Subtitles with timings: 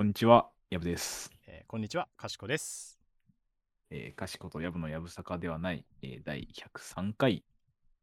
[0.00, 1.30] こんにちは、やぶです。
[1.46, 2.98] えーこんにちは、かしこです。
[3.90, 7.44] えー、かしことやぶのやぶさかではない、えー第103回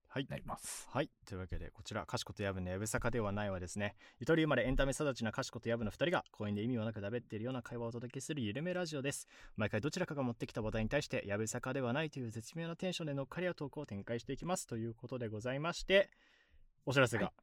[0.08, 0.30] はいに。
[0.30, 0.88] なります。
[0.92, 1.10] はい。
[1.26, 9.28] というわけで、こちら、かしことやぶのやぶさかではないはですね、ゆとり生まれエンタメ育ちなかしことやぶの2人が公園で意味もなくだべっているような会話をお届けするゆるめラジオです。
[9.56, 14.68] 毎回どちらかが持ってきた話題に対して、やぶさかではないという絶妙なテンションで乗っかり合うトークを展開していきます。
[14.68, 16.12] ということでございまして、
[16.86, 17.34] お知らせが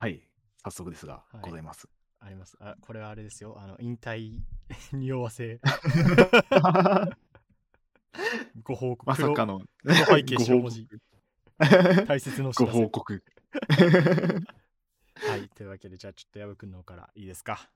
[0.00, 0.28] はい、
[0.62, 1.88] 早速ですが、はいございます。
[2.24, 2.56] あります。
[2.60, 3.56] あ、これはあれですよ。
[3.60, 4.40] あの、引退
[4.92, 5.60] 匂わせ
[8.62, 9.06] ご報告。
[9.08, 11.00] まさかの黒背景文字告
[12.06, 13.22] 大切のご報告。
[15.16, 15.48] はい。
[15.50, 17.68] というわけで、じゃあちょっとやぶくんの方からいいですか？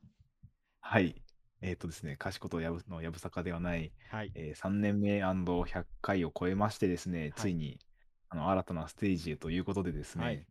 [0.80, 1.20] はい。
[1.60, 4.30] えっ、とですね、かしことやぶのやぶさかではない、はい。
[4.34, 7.78] えー3年目 &100 回を超えましてですね、ついに
[8.28, 10.46] あの新たなステージへということでですね、はい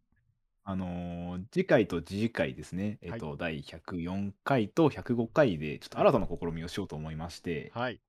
[0.70, 8.02] あのー次回と次次回ですね、えっ、と、第104回と105回で、ちょっと新たな試みをしようと思いまして、はい。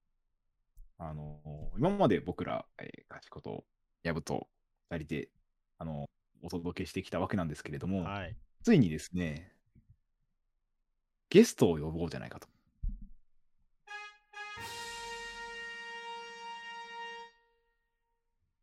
[0.99, 3.65] あのー今まで僕ら、えー、と、
[4.03, 4.49] やぶと
[4.91, 5.29] 二人で、
[5.79, 8.37] あのーお届けしてきたわけなんですけれども、はい。
[8.65, 9.53] ついにですね、
[11.31, 12.49] ゲストを呼ぼうじゃないかと。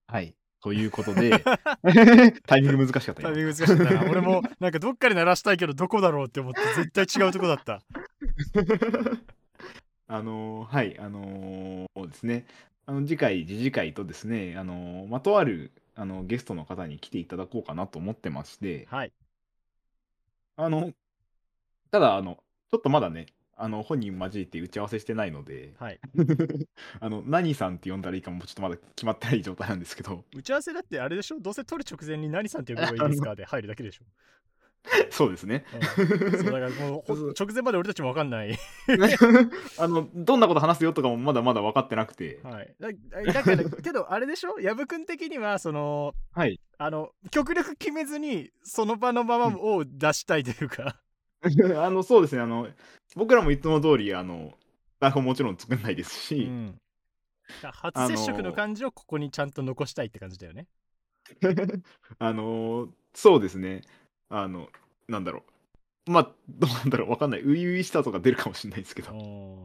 [0.08, 0.36] はい。
[0.66, 1.44] ということで、
[2.48, 4.10] タイミング難しかった今タイミング難しかったな。
[4.10, 7.84] 俺もなんかどっかで鳴らしたいけどどこだろうって思って絶対違うとこだった。
[10.10, 12.48] あのーはい、あのーですね、
[12.88, 19.14] あの次回、次次回とですね、あのーまあ、とあるあのゲストの方に来ていただこうかなと思ってまして、はい。
[20.56, 20.94] あの、
[21.92, 23.28] ただ、あの、ちょっとまだね、
[23.58, 26.00] あの本人交えて打ち合わせしてないので、はい。
[27.00, 31.40] あの何さんって呼んだらいいかもちょっとまだ決まってない状態なんですけど、打ち合わせだってあれでしょ？
[31.40, 34.04] どうせ撮る直前に何さんって呼べばいいですかで入るだけでしょ。
[35.10, 35.66] そうですね。
[35.98, 38.56] うん、そうだからもう直前まで俺たちも分かんない。
[39.80, 42.76] あの、どんなこと話すよとかもまだまだ分かってなくて、はい。
[42.80, 42.90] だ
[43.34, 44.60] だからけどあれでしょ？
[44.60, 46.60] 矢部君的にはそのはい。
[46.78, 51.02] あの極力決めずにその場のままを出したいというか。
[51.84, 52.68] あの、そうですね、あの、
[53.16, 54.54] 僕らもいつも通り、あの、
[55.00, 56.80] 台本もちろん作んないですうし、ん。
[57.62, 60.68] だから初接触の感じをここにちゃんと残したいって感じだよね。
[62.20, 63.82] あの、そうですね、
[64.30, 64.70] あの、
[65.08, 65.44] なんだろ
[66.08, 66.12] う。
[66.12, 67.42] まあ、どうなんだろう、わかんない。
[67.42, 69.12] 初々しさとか出るかもしれないですけど。
[69.12, 69.16] う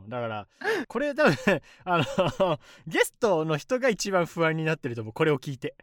[0.07, 0.49] んだから
[0.89, 1.99] これ多分あ
[2.39, 5.77] のゲストの人が一番不安になってると思うこれを聞いて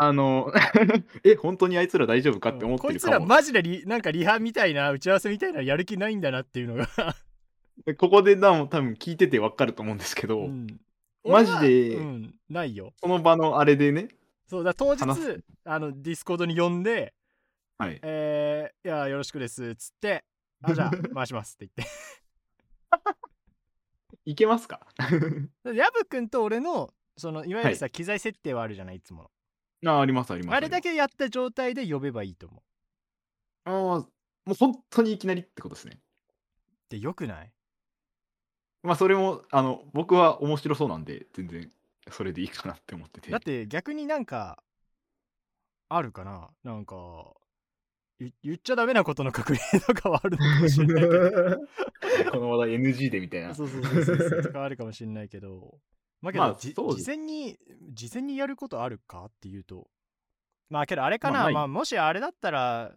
[0.00, 0.52] あの、
[1.24, 3.16] え、本当にあいつら大丈夫かって思ってこいるかも。
[3.16, 6.86] つらマジでリなんかリハみたいな打ち合わせみたいなやる気ないんだなっていうのが、
[7.98, 10.80] ここでな多分聞いててわかると思うんですけど、うん。
[11.24, 12.92] マジで俺はうん、ないよ。
[13.00, 14.08] その場のあれでね、
[14.46, 15.44] そうだ当日話す。
[15.64, 17.12] あのディスコードに呼んで
[17.76, 20.24] はい「えー、いやよろしくです」っつって
[20.62, 21.92] 「あじゃあ 回します」って言って。
[24.24, 24.86] いけますか？
[25.64, 29.30] ヤブ君と俺のそのいわゆるさ、機材設定はあるじゃないいつもの
[29.86, 30.56] ああります、あります。
[30.56, 32.62] あれだけやった状態で呼べばいいと思う
[33.64, 34.06] ああ、も
[34.48, 36.00] う本当にいきなりってことですね。
[36.88, 37.52] でよくない？
[38.82, 41.70] まあ、それも、あの、僕は面白そうなんで、全然、
[42.10, 43.30] それでいいかなって思ってて。
[43.30, 44.62] だって逆になんか
[45.90, 46.48] あるかな？
[46.64, 47.34] なんか
[48.18, 51.08] 言言っちゃダメなことの確認とかはあるのかもしれないけ
[52.24, 53.54] ど この話題 NG でみたいな。
[53.54, 55.78] そうそうそうそうとかあるかもしれないけど
[56.20, 56.74] まあけど、まあ事
[57.06, 57.58] 前に
[57.92, 59.88] 事前にやることあるかっていうと。
[60.70, 62.92] まあけどあれかな、まあまあもしあれだったら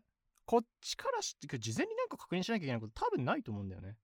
[0.45, 3.95] こっちからし事前になんか確認しなきゃいけないこと多分ないと思うんだよね。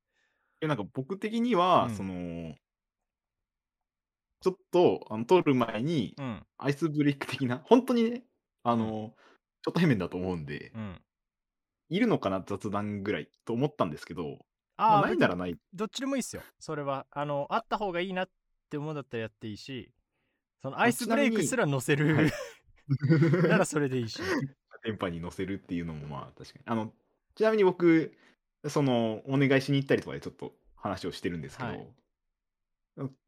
[0.59, 1.95] でなんか僕的には、うん。
[1.95, 2.55] その、
[4.41, 6.45] ちょっと、あの、撮る前に、うん。
[6.57, 8.23] アイスブレイク的な、本当にね、
[8.63, 9.13] あの、
[9.63, 11.01] ちょっと変面だと思うんで、うん。
[11.89, 14.45] いるのかな、雑談ぐらいと思ったんですけど、
[14.77, 15.55] ああ、まあ、ないならない。
[15.73, 16.43] どっちでもいいっすよ。
[16.59, 17.07] それは。
[17.11, 18.29] あのあった方がいいなっ
[18.69, 19.91] て思うんだったらやっていいし
[20.61, 22.31] そのアイスブレイクすら載せる、はい。
[23.47, 24.19] ならそれでいいし。
[24.83, 26.65] 電波に乗せるっていうのもまあ確かに。
[26.65, 26.93] あの、
[27.35, 28.15] ちなみに僕、
[28.67, 31.87] その、お願いしに行ったりとかでちょっと話をしてるんですけど、はい。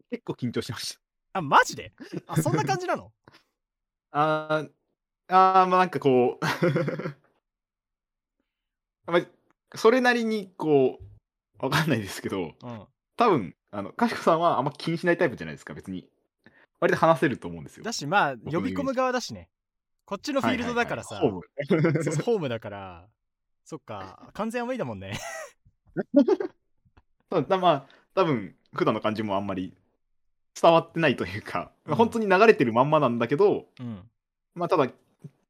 [0.10, 1.02] 結構緊張してました。
[1.34, 1.94] あマジで？
[2.26, 3.12] あそんな感じなの？
[4.12, 4.72] あー
[5.28, 6.46] あー、まあなんかこう
[9.12, 12.88] まあ、それなりにこう、わかんないですけど、うん。
[13.18, 16.08] 多分、あの、かしこさんはあんま気にしないタイプじゃないですか、別に。
[16.80, 17.84] 割と話せると思うんですよ。
[17.84, 19.50] だしまあ呼び込む側だしね。
[20.06, 21.44] こっちのフィールドだからさ、はいはいはい。
[21.68, 22.24] ホーム。
[22.24, 23.08] ホームだから。
[23.66, 25.20] そっか完全アウェイだもんね。
[27.32, 27.86] そうだまあ、
[28.16, 29.78] 多分、普段の感じもあんまり
[30.60, 31.96] 伝わってないというか、うん。
[31.96, 34.10] 本当に流れてるまんまなんだけど、うん。
[34.56, 34.88] まあ、ただ、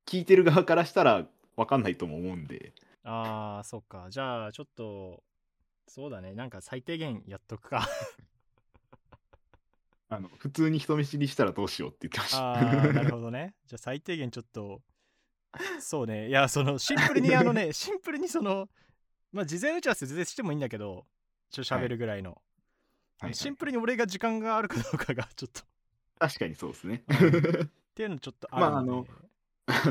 [0.06, 1.26] 聞いてる側からしたら
[1.56, 2.74] 分かんないとも思うんで、
[3.04, 4.08] あーそっか。
[4.10, 5.24] じゃあちょっと
[5.90, 6.34] そうだね。
[6.34, 7.88] なんか最低限やっとくか。
[10.12, 12.52] あの普通に人見知りしたらどうしようって言ってました。
[12.54, 13.56] あーなるほどね。
[13.66, 14.82] じゃあ最低限ちょっと
[15.80, 16.30] そうね。
[16.30, 18.70] いやそのシンプルにあのね シンプルにその
[19.32, 21.06] まあ事前打ち合わせ全然してもいいんだけど
[21.50, 25.62] ちょっと喋るぐらいの、はいはいシンプルに俺が時間があるかどうかがちょっと。
[26.20, 27.04] 確かにそうですね。
[27.06, 28.82] っていうのちょっとあまああ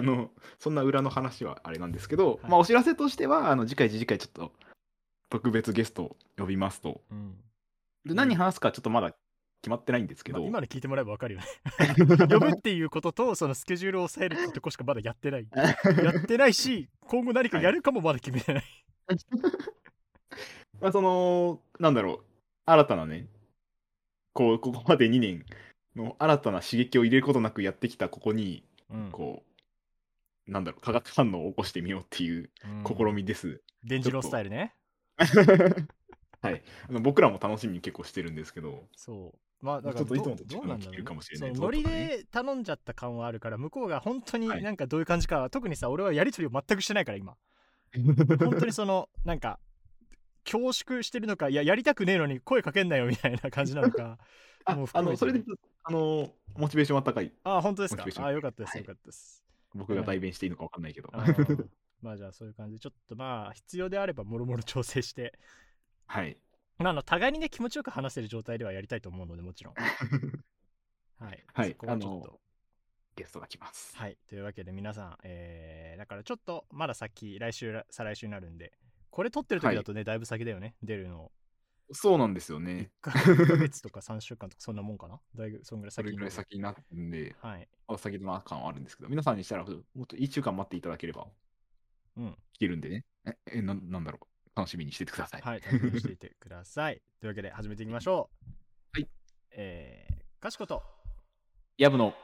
[0.01, 2.51] のそんな裏の話はあれなんですけど、はい。
[2.51, 4.53] まあ、お知らせとしてはあの次回次回ちょっと
[5.31, 7.01] 特別ゲストを呼びますと。
[7.11, 7.35] うん。
[8.05, 9.15] で何話すかちょっとまだ
[9.61, 11.47] 決まってないんですけど、まあ今の聞いてもらえば分かるよね。
[12.29, 15.49] 呼ぶっていうこととそのスケジュールを抑えるってとこしかまだやってない。
[16.03, 18.65] やってないし今後何かやるかもまだ決めてない、
[20.81, 22.25] まあそのなんだろう。
[22.67, 23.27] 新たなね。
[24.33, 25.45] こうここまで2年
[25.97, 29.11] の新たな刺激を入れることなくやってきたここにうん。
[29.11, 29.45] こ
[30.47, 30.81] うなんだろう。
[30.81, 32.85] 化学反応を起こしてみようっていううん。
[32.85, 33.61] 試みです。
[33.83, 34.75] 伝次郎スタイルね
[36.41, 39.39] はい、あの僕らも楽しみに結構してるんですけど、そう。
[39.61, 41.51] まあだからちょっといつもどと違うの聞けるかもしれない。
[41.51, 44.63] そのノリで頼んじゃった感はあるから向こうが本当にはい。
[44.63, 47.37] なんかどういう感じか、特にさ俺はやり取りを全くしてないから今。
[48.39, 49.59] 本当にそのなんか
[50.45, 54.19] 恐縮してるのかいややりたくねえのに声かけんなよみたいな感じなのか
[54.65, 55.43] あ もうあのそれで
[55.83, 57.33] あのモチベーションは高い。
[57.45, 58.05] あ本当ですか？
[58.25, 59.45] あよかったです、はいよかったです。
[59.75, 61.11] 僕が代弁していいのか分かんないけど。
[62.01, 65.39] まあじゃあそういう感じでちょっとまあ必要であればもろもろ調整して。
[66.07, 66.39] はい。
[66.79, 69.75] まああの互いにね気持ちよく話せる状態ではやりたいと思うのでもちろん。
[71.19, 71.71] はい、はい。
[71.73, 72.41] そこはちょっあと
[73.17, 73.97] ゲストが来ます。
[73.97, 74.17] はい。
[74.29, 78.73] というわけで皆さん、えーだからちょっとまだ先来週再来週になるんで
[79.11, 81.33] これ撮ってる時だとね、だいぶ先だよね出るの。
[81.91, 82.93] そうなんですよ1ね。
[83.01, 85.21] か1ヶ月とか3週間とかそんなもんかな？
[85.35, 87.69] だいぶそんぐらいそれぐらい先になる先になるんで、はい。
[87.89, 89.73] あ先の感はあるんですけど、皆さんにしたらも
[90.05, 91.25] っと1週間待っていただければ。
[91.25, 91.31] うん
[92.19, 93.05] 聞けるんでね。
[93.27, 94.27] え、えななんだろう。
[94.59, 95.41] 楽しみにしててください。
[95.43, 97.01] はい、楽しみにしていてください。
[97.21, 98.51] というわけで始めていきましょう。
[98.93, 99.09] はい。
[99.53, 100.83] えー、かしこと、
[101.77, 102.15] やぶの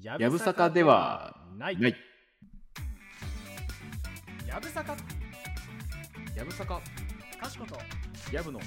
[0.00, 1.78] ややぶさかではない。
[1.78, 1.96] ない。
[4.46, 4.96] やぶさか、
[6.34, 6.80] やぶさか、
[7.38, 7.78] かしこと、
[8.32, 8.60] やぶの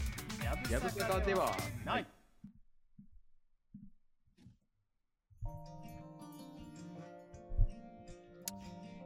[0.43, 2.14] ややぶさかではない。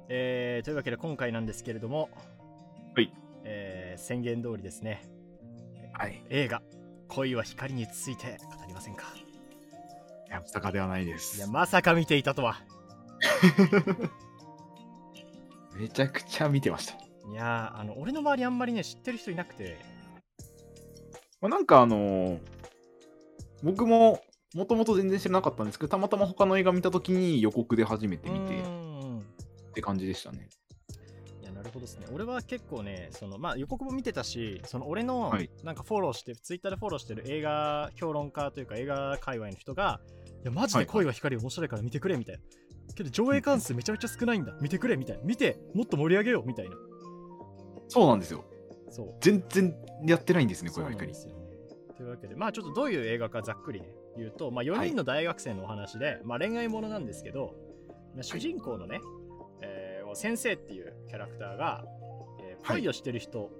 [0.10, 2.10] えー、というわけで今回なんですけれども、
[2.96, 3.14] はい。
[3.44, 5.04] えー宣言通りですね、
[5.94, 6.24] はい。
[6.30, 6.62] 映画
[7.10, 9.06] 「恋は光について語りませんか？
[10.30, 11.48] やぶさかではないでいすや。
[11.48, 12.58] まさか見ていたとは。
[15.76, 16.94] めちゃくちゃ見てました。
[17.30, 19.78] いやーあの俺の周りあんまりね知ってる人いなくて。
[21.42, 22.40] まあ、なんかあのー
[23.64, 24.22] 僕も
[24.56, 28.54] もともと全然知らなかったんですけど、たまたま他の映画見たときに予告で初めて見て
[29.80, 30.50] って感じでしたね。
[31.42, 40.02] いやなるほどですね俺は結構ねそのまあ予告も見てたしその俺のはいなんかフォローしてツイッターでフォローしてる映画評論家というか映画界隈の人が
[40.44, 42.42] いやマジで恋は光面白いから見てくれみたいな
[42.94, 46.76] けど上映関数めちゃめちゃ少ないんだ見てくれみたいな見てもっと盛り上げようみたいな
[47.90, 48.46] そうなんですよ。
[48.92, 49.76] そう全然
[50.06, 51.14] やってないんですね、こそうれは光。
[51.14, 51.40] すよね。
[51.98, 53.88] というわけで、まあちょっとどういう映画かざっくりね、
[54.18, 57.56] 言うと、まあ4人の大学生のお話で、まあ恋愛ものなんですけど、
[58.16, 61.84] まあ主人公のね、えー先生っていうキャラクターが、
[62.42, 63.52] えーはい恋をしてる人を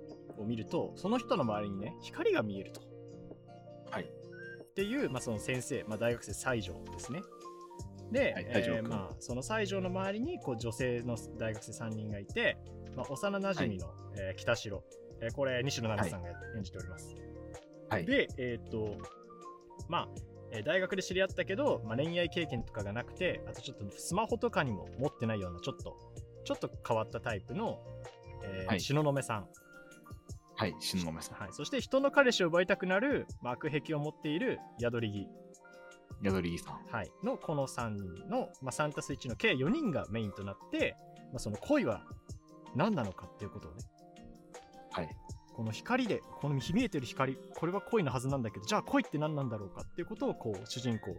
[0.46, 2.82] 見ると、その人の周りにね、光が見えると。
[3.90, 4.04] はい。
[4.04, 7.22] っていう、まあその先生、まあ大学生西条ですね。
[8.12, 12.58] で、はいえーまあその西条の周りにこう女性の大学生3人がいて、
[12.96, 13.88] まあ、幼馴染の、
[14.18, 14.84] えー北城、
[15.22, 17.16] えーこれ西野七瀬さんが演じております。
[17.90, 18.06] はい。
[18.06, 18.96] で、えっ、と、
[19.88, 20.10] まあ、
[20.52, 25.98] えー大学で知り合ったけど、まあ、恋愛経験とかがなくて、あとちょっとスマホとかにも持ってないような、ちょっと、
[26.44, 27.80] ちょっと変わったタイプの、
[28.44, 29.48] えーはい東雲さん。
[30.56, 31.40] はい、篠宮さん。
[31.40, 31.50] はい。
[31.54, 35.28] そして、人の彼氏を奪いたくなる、まあ、悪癖を持っている宿り木、
[36.26, 36.86] 宿りさん。
[36.92, 40.98] はい、のこの3人の、まあ、3たす1の計4人がメインとなって、
[41.32, 42.04] まあ、その恋は
[42.76, 43.78] 何なのかっていうことをね、
[44.92, 45.10] はい。
[45.56, 51.16] この光で、この見えてる光、これは恋のはずなんだけど、じゃあ恋って何なんだろうかっていうことを、こう、主人公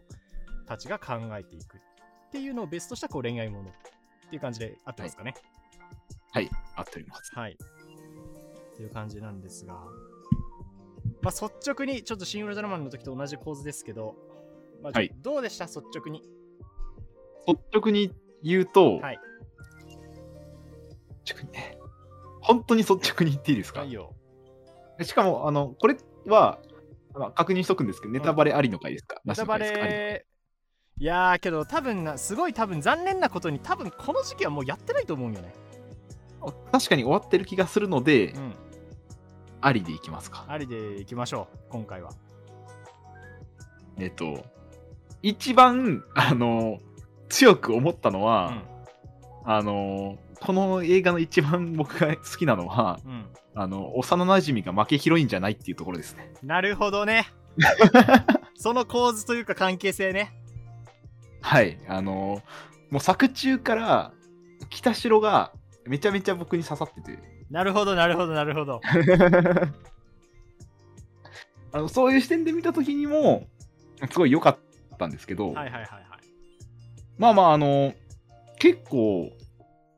[0.66, 1.80] たちが考えていくっ
[2.30, 3.72] ていうのをベースとしたこう恋愛もの
[4.30, 5.34] っていう感じで合ってますかね。
[6.30, 7.32] はい、合っております。
[7.34, 7.58] はい。
[8.74, 9.74] っていう感じなんですが、
[11.20, 14.14] まあ、率直に、ちょっとシン・ウルトラマンの時と同じ構図ですけど、
[14.84, 15.64] まあ、はいどうでした？
[15.64, 16.22] 率直に。
[17.48, 18.12] 率直に
[18.44, 19.18] 言うと、はい。
[22.40, 23.80] 本当に率直に言っていいですか？
[23.80, 24.14] はいよ。
[25.02, 25.96] しかも、あの、これ
[26.26, 26.60] は、
[27.14, 30.24] まあ確認しとくんですけど、ネタバレありの回ですか、ネタバレ
[31.00, 35.52] いやーけど多分なすごい多分残念なことに多分この時期はもうやってないと思うんよね。
[36.70, 38.54] 確かに終わってる気がするので、うん
[39.62, 40.44] ありでいきますか。
[40.48, 42.12] ありでいきましょう今回は。
[43.98, 44.44] えっと、
[45.22, 46.78] 一番、あの、
[47.28, 48.62] 強く思ったのは、
[49.44, 56.32] あの、この映画の一番僕が好きなのは、うん、うん、あの、幼馴染が負けヒロインじゃないっていうところですね。
[56.42, 57.26] なるほどね。
[58.56, 60.39] その構図というか関係性ね
[61.40, 61.78] はい。
[61.88, 62.42] あの、
[62.90, 64.12] もう作中から、
[64.68, 65.52] 北城が
[65.86, 67.18] めちゃめちゃ僕に刺さってて、
[67.50, 68.80] なるほどなるほどなるほど。
[71.72, 73.46] あのそういう視点で見た時にも、
[74.10, 74.58] すごい良かっ
[74.98, 76.02] たんですけど、はいはいはいはい。
[77.18, 77.94] まあまあ、あの、
[78.58, 79.30] 結構、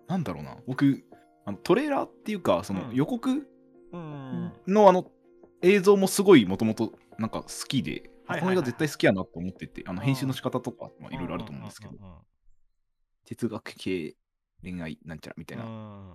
[0.09, 1.05] なんだろうな、僕、
[1.45, 2.95] あのトレーラーっていうか、そのうん。
[2.95, 3.49] 予告
[3.93, 5.11] うんのあの
[5.61, 10.07] 映像もすごいもともとなんか好きで、はいこの映画絶対好きやなと思ってて、あのうん。
[10.07, 11.95] 編集の仕方とかいろいろあると思うんですけど、
[13.25, 14.17] 哲学系
[14.63, 16.15] 恋愛なんちゃらみたいな、うん。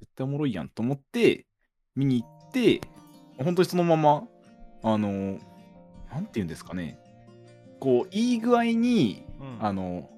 [0.00, 1.46] 絶対おもろいやんと思って
[1.94, 2.80] 見に行って、
[3.38, 4.22] 本当にそのまま、
[4.82, 5.38] あの、
[6.10, 6.98] なんていうんですかね、
[7.80, 9.58] こう、いい具合に、うん。
[9.60, 10.10] あの、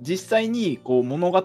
[0.00, 1.42] 実際にこう物語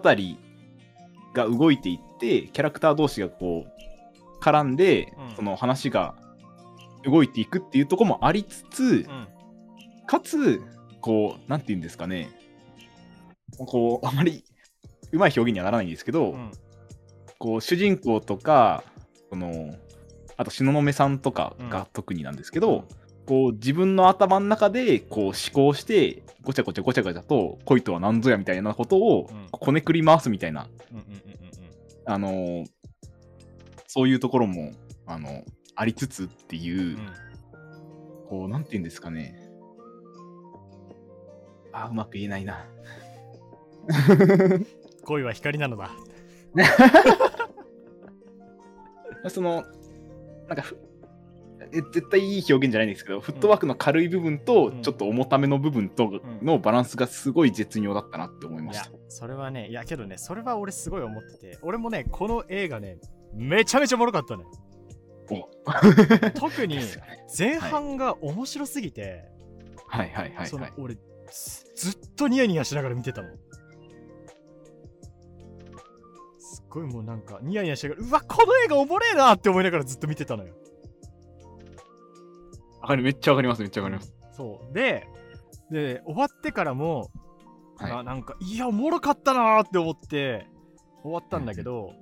[1.34, 5.36] が動いていって、キャラクター同士がこう、絡んで、うん。
[5.36, 6.16] その話が
[7.04, 9.28] 動いていくっていうところもありつつ、うん。
[10.08, 10.62] かつ、
[11.02, 12.30] こう、なんていうんですかね、
[13.58, 14.44] こう、あまり
[15.12, 16.52] うまい表現にはならないんですけど、うん。
[17.38, 18.84] こう主人公とか
[19.30, 19.74] その
[20.36, 21.70] あと東雲さんとかうん。
[21.70, 22.86] が特になんですけど、
[23.26, 29.48] こう自分の頭の中でこう思考してごちゃごちゃごちゃごちゃと恋とは何ぞやみたいなことをうん。
[29.52, 31.22] こねくり回すみたいな、うんうんうんうん
[32.06, 32.66] あのー
[33.92, 34.72] そういうところも
[35.08, 35.44] あの
[35.80, 37.10] ありつつっていう、うん。
[38.28, 39.50] こうなんて言うんですかね。
[41.72, 42.66] あうまく言えないな。
[45.06, 45.92] 恋は光なのだ。
[49.30, 49.64] その
[50.50, 50.78] なんかふ
[51.72, 54.82] え絶対いい表現じゃないんですけど、フットワークの軽い部分とうん。
[54.82, 56.22] ちょっと重ための部分とん。
[56.42, 58.98] のバランスがすごい絶妙だったなって思いまいやした。
[59.08, 62.98] それはねいやけどねそれは俺すごい思ってて俺もねこの映画ね
[63.34, 64.44] めちゃめちゃおもろかったの
[65.36, 65.72] よお
[66.40, 66.80] 特に
[67.38, 69.30] 前半が面白すぎて、
[69.88, 70.10] はい。
[70.10, 70.48] はいはいはい。
[70.48, 71.02] その俺ず
[71.76, 73.30] ずっとニヤニヤしながら見てたの
[76.38, 80.54] すっごいもうなんかニヤニヤしながらうわこの映画おもれえなって思いながらずっと見てたのよ。
[82.82, 83.04] わかる。
[83.04, 83.62] めっちゃわかります。
[83.62, 84.14] めっちゃわかります。
[84.32, 84.74] そう。
[84.74, 85.08] で
[85.70, 87.12] で終わってからも、
[87.78, 87.92] はい。
[87.92, 90.48] あなんかいやおもろかったなーって思って
[91.04, 91.94] 終わったんだけど、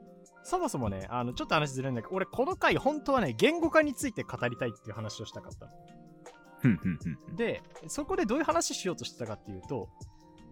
[0.48, 5.68] そもそもねあのちょっと話ずれるんだけど俺この回本当はね言語化について語りたいっていう話をしたかった
[7.36, 9.90] でそこでどういう話しようとしてたかっていうと、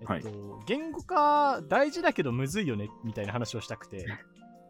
[0.02, 0.24] えっとはい
[0.66, 4.06] 言語化大事だけどむずいよねみたいな話をしたくて。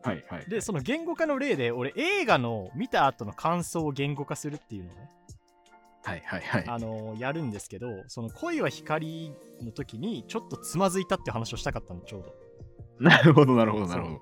[0.03, 0.45] はいはい。
[0.47, 5.09] でその言語化の例で俺映画の見た後の感想を言語化するっていうのをね
[6.03, 6.63] はいはいはい。
[6.67, 12.21] あのやるんですけどその恋は光の時にちょっとつまずいたって話をしたかったのちょう
[13.01, 13.09] ど。
[13.09, 14.21] なるほどなるほどなるほど。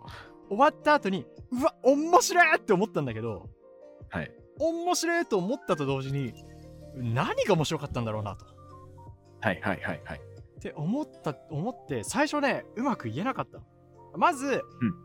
[0.54, 3.50] 終わった後にうわ面白いって思ったんだけど
[4.10, 4.32] はい。
[4.60, 6.34] 面白いと思ったと同時に
[6.96, 8.46] 何が面白かったんだろうなと。
[9.42, 10.22] はいはいはいはい。
[10.58, 13.60] って思った思って最初ねうまく言えなかった。
[14.16, 14.62] まず、うん。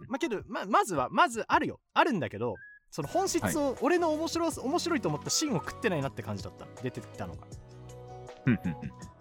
[0.09, 1.81] まあけどままずはまずあるよ。
[1.95, 2.55] あるんだけど
[2.90, 6.67] その本質を、俺の面白面白いと思った芯を食ってないなって感じだった。
[6.83, 7.47] 出てきたのが。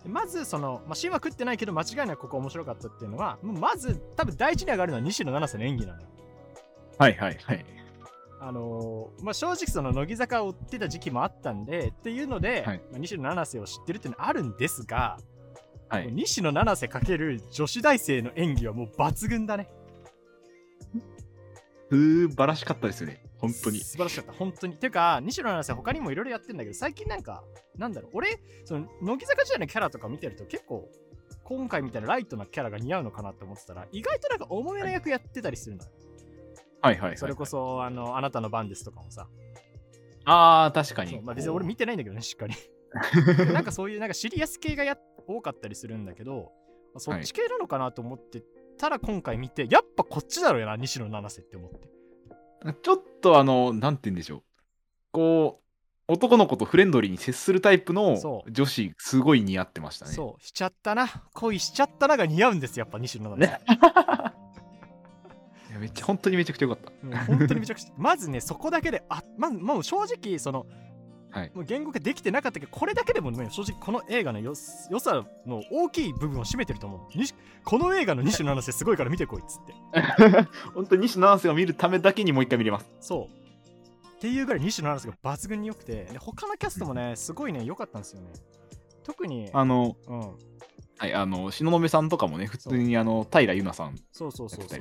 [0.06, 6.08] まずその、まあ、芯は食ってないけど間違いなくここ面白かったっていうのはまず多分第一に上がるのは西野七瀬の演技なのよ
[6.98, 7.66] はいはいはい。
[8.40, 15.18] あのーまあ、正直その乃木坂を追ってた時期もあったんでっていうので、はいまあ、西野七瀬を知ってるっていうのはあるんですが、
[15.90, 16.12] はい。
[16.12, 19.70] 西野七瀬×女子大生の演技はもう抜群だね
[21.90, 23.24] 素晴らしかったですよね。
[23.38, 23.80] 本当に。
[23.80, 27.44] 素晴らしかった本当にていうか西野七瀬他にもいろいろやってんだけど最近なんか
[27.78, 30.90] なんだろう俺その乃木坂時代のキャラとか見てると結構
[31.44, 36.07] 今回みたいなライトなキャラが似合うのかなって思ってたら意外となんか重めな役やってたりするのよ、はい
[36.82, 37.18] はいはい。
[37.18, 37.46] それこ。
[37.46, 39.28] そあのあなたの番ですとかもさ
[40.26, 41.22] ああ、確かに。
[41.22, 42.56] まあ、別に俺見てないんだけどねしっかり
[43.54, 46.52] なんかそういうなんかシリアス系がや多かったりするんだけど
[46.94, 48.44] まあそっち系なのかなと思って
[48.78, 51.90] たら今回見て、やっぱこっちだろうよな西野七瀬って思って
[52.82, 54.44] ちょっとあの、なんて言うんでしょう。
[55.12, 58.18] こう、男の子とフレンドリーに接するタイプの
[58.50, 60.12] 女子、すごい似合ってましたね。
[60.12, 63.60] そうしちゃったな恋しちゃったなが似合うんですやっぱ西野七瀬
[65.78, 66.92] やめっちゃ、本当にめちゃくちゃよかった。
[67.04, 70.66] うん本当にめちゃくちゃまずねそこだけであまずもう正直その
[71.30, 71.52] はい。
[71.54, 74.54] もう言語化できてなかったけどこれだけでもね正直この映画のよ
[74.90, 77.00] 良さの大きい部分を占めてると思う。
[77.64, 79.74] この映画の西野七瀬すごいから見てこいっつって。
[80.74, 82.88] 本当に西野七瀬を見るためだけにもう一回見れます。
[83.02, 84.18] そう。
[84.18, 88.30] っていうぐらい西野七瀬が抜群に良くてで他のキャストもねすごいね良かったんですよね。
[89.04, 90.20] 特にあの、うん、
[91.00, 94.80] はい、あの、東雲さんとかもね、普通にあの、平優奈さんそうそうそうそう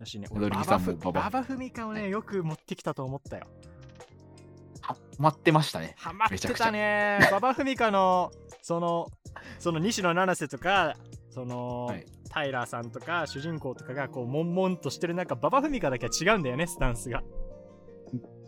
[0.00, 3.46] やってたりとか、だしね踊り木さんもババババババフミカをねよく持ってきたと思ったよ。
[4.80, 5.94] は待ってましたね。
[5.98, 7.28] ハマってたね。
[7.30, 8.30] ババフミカの
[8.62, 9.08] その
[9.58, 10.96] その西野七瀬とか
[11.30, 12.06] その、はい。
[12.30, 17.22] タイラーさんとか主人公とかがこう悶々としてる中ババフミカだけは違うんだよねスタンスが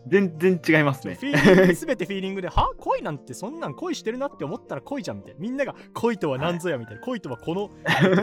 [0.07, 1.15] 全然違いますね。
[1.15, 1.27] フ。
[1.27, 2.71] ィーリング全てフィーリングでは？
[2.77, 5.39] 恋なんてそんなん恋してるなって思ったら恋じゃんみたいな。
[5.39, 7.69] みんなが恋とは何ぞやみたいな、 恋とはこの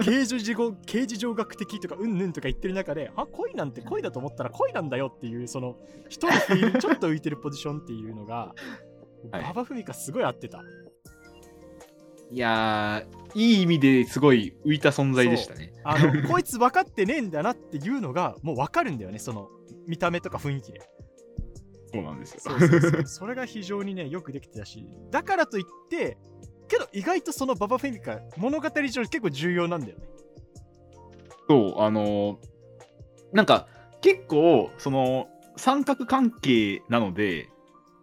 [0.02, 5.76] 刑事事故刑事上学的とかうんぬんとか言ってる中であ恋なんて恋だと思ったら恋なんだよっていうその
[6.08, 8.54] 一人フィーリングちょっと浮いてるポジションっていうのが、
[9.30, 9.42] はい。
[9.44, 10.62] ババフミカすごい合ってた。
[12.30, 15.72] いやー、いい意味ですごい浮いた存在でしたね。
[15.82, 19.18] あのこいつ分かってねえんだなっていうのがもう分かるんだよね。
[19.18, 19.48] その
[19.86, 20.82] 見た目とか雰囲気で
[21.92, 22.40] そうなんですよ。
[22.40, 23.02] そうそうそう。
[23.06, 26.18] それが非常にねよくできてたしだからといって
[26.68, 30.08] けど意外とそのババフェミカ物語上結構重要なんだよね。
[31.48, 32.58] そう、あのー
[33.32, 33.66] なんか、
[34.00, 37.48] 結構、その、三角関係なので、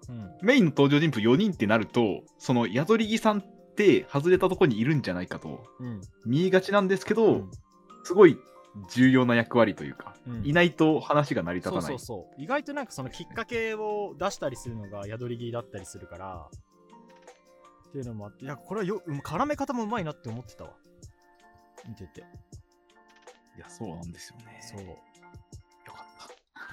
[0.07, 0.31] うん。
[0.41, 3.43] メインの登場人物4人ってなると、その宿り木さんっ
[3.75, 6.01] て外れたところにいるんじゃないかとうん。
[6.25, 7.51] 見えがちなんですけど、うん。
[8.03, 8.37] すごい
[8.89, 11.81] 重要な役割というか、うんいないと話が成り立たない。
[11.83, 16.49] そうそうそう意外となんかそのきっかけを出したりするのが宿り木だったりするから
[17.87, 20.71] っていうのもあっていやこれはようん絡め方もうまいなって思ってたわ
[21.87, 22.21] 見てて
[23.55, 24.59] いや、そうなんですよね。
[24.61, 24.97] そうよ
[25.85, 26.03] か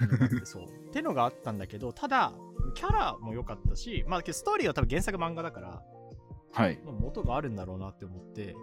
[0.05, 0.45] った。
[0.45, 2.33] そう ってのがあったんだけどただ
[2.73, 5.83] キャラも良かったしまあストーリーは多分原作漫画だから
[6.51, 6.81] はい。
[6.83, 8.55] まあ元があるんだろうなって思って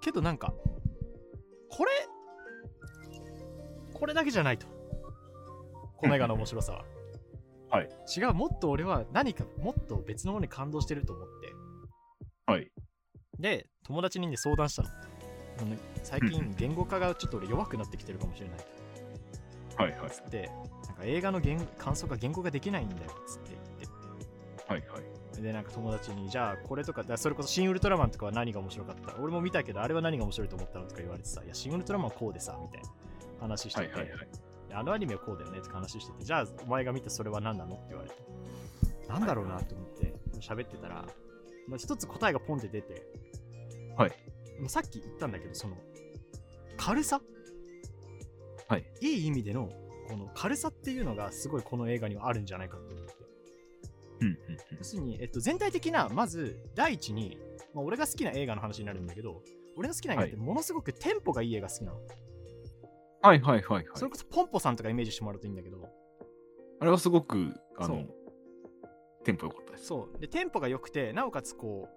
[0.00, 0.54] けどなんか
[1.70, 1.90] これ
[3.98, 4.66] これだけじゃないと。
[5.96, 6.84] この映画の面白さは。
[7.70, 7.88] はい。
[8.16, 11.52] 違うもっと俺は何かもっと別のものに感動してると思って。
[12.46, 12.70] はい。
[13.38, 14.88] で友達にね相談したの。
[16.02, 18.58] 最近言語化がちょっと俺弱くなってきてるかもしれない
[19.76, 20.10] はいはい。
[20.10, 20.50] つって
[20.86, 23.10] なんか映画の言感想が言語ができないんだよ。
[23.26, 23.96] つって言っ
[24.58, 24.72] て。
[24.72, 25.42] はいはい。
[25.42, 29.16] でなんか友達にじゃあこれとかだそれこそ「シン・ウルトラマン」とかは何が面白かった？
[29.20, 30.86] 俺も見たけどあれは何が面白いと思ったの？
[30.86, 32.88] とか言われてさ「いやシン・ウルトラマンはこうでさ」みたいな
[33.40, 34.28] 話してて、はいはいはい。
[34.72, 37.74] あのアニメはこうだよねって話しててじゃあお前が見たそれは何なの？
[37.74, 38.16] って言われて。
[39.08, 41.06] なんだろうなと思って喋ってたら、
[41.68, 43.02] まあ、一つ答えがポンって出て。
[43.96, 44.12] はい。
[44.68, 45.76] さっき言ったんだけどその
[46.76, 47.20] 軽さ？
[48.68, 48.84] はい。
[49.00, 49.70] いい意味での
[50.08, 53.14] この軽さっていうのがすごいこの映画にはあるんじゃないかと思って。
[54.20, 54.36] うんうん
[54.78, 57.38] 要するに、えっと、全体的なまず第一に、
[57.74, 59.42] まあ、俺が好きな映画の話になるんだけど
[59.76, 62.06] 俺の好きな映画ってものすごくテンポがいい映画好きなの、はい
[63.26, 63.86] はいはいはい。
[63.94, 65.88] それこそポンポさんとかイメージしてもらうといいんだけど。
[66.78, 68.04] あれはすごく、あの
[69.24, 69.86] テンポ良かったです。
[69.86, 70.18] そう。
[70.18, 71.88] でテンポが良くてなおかつこ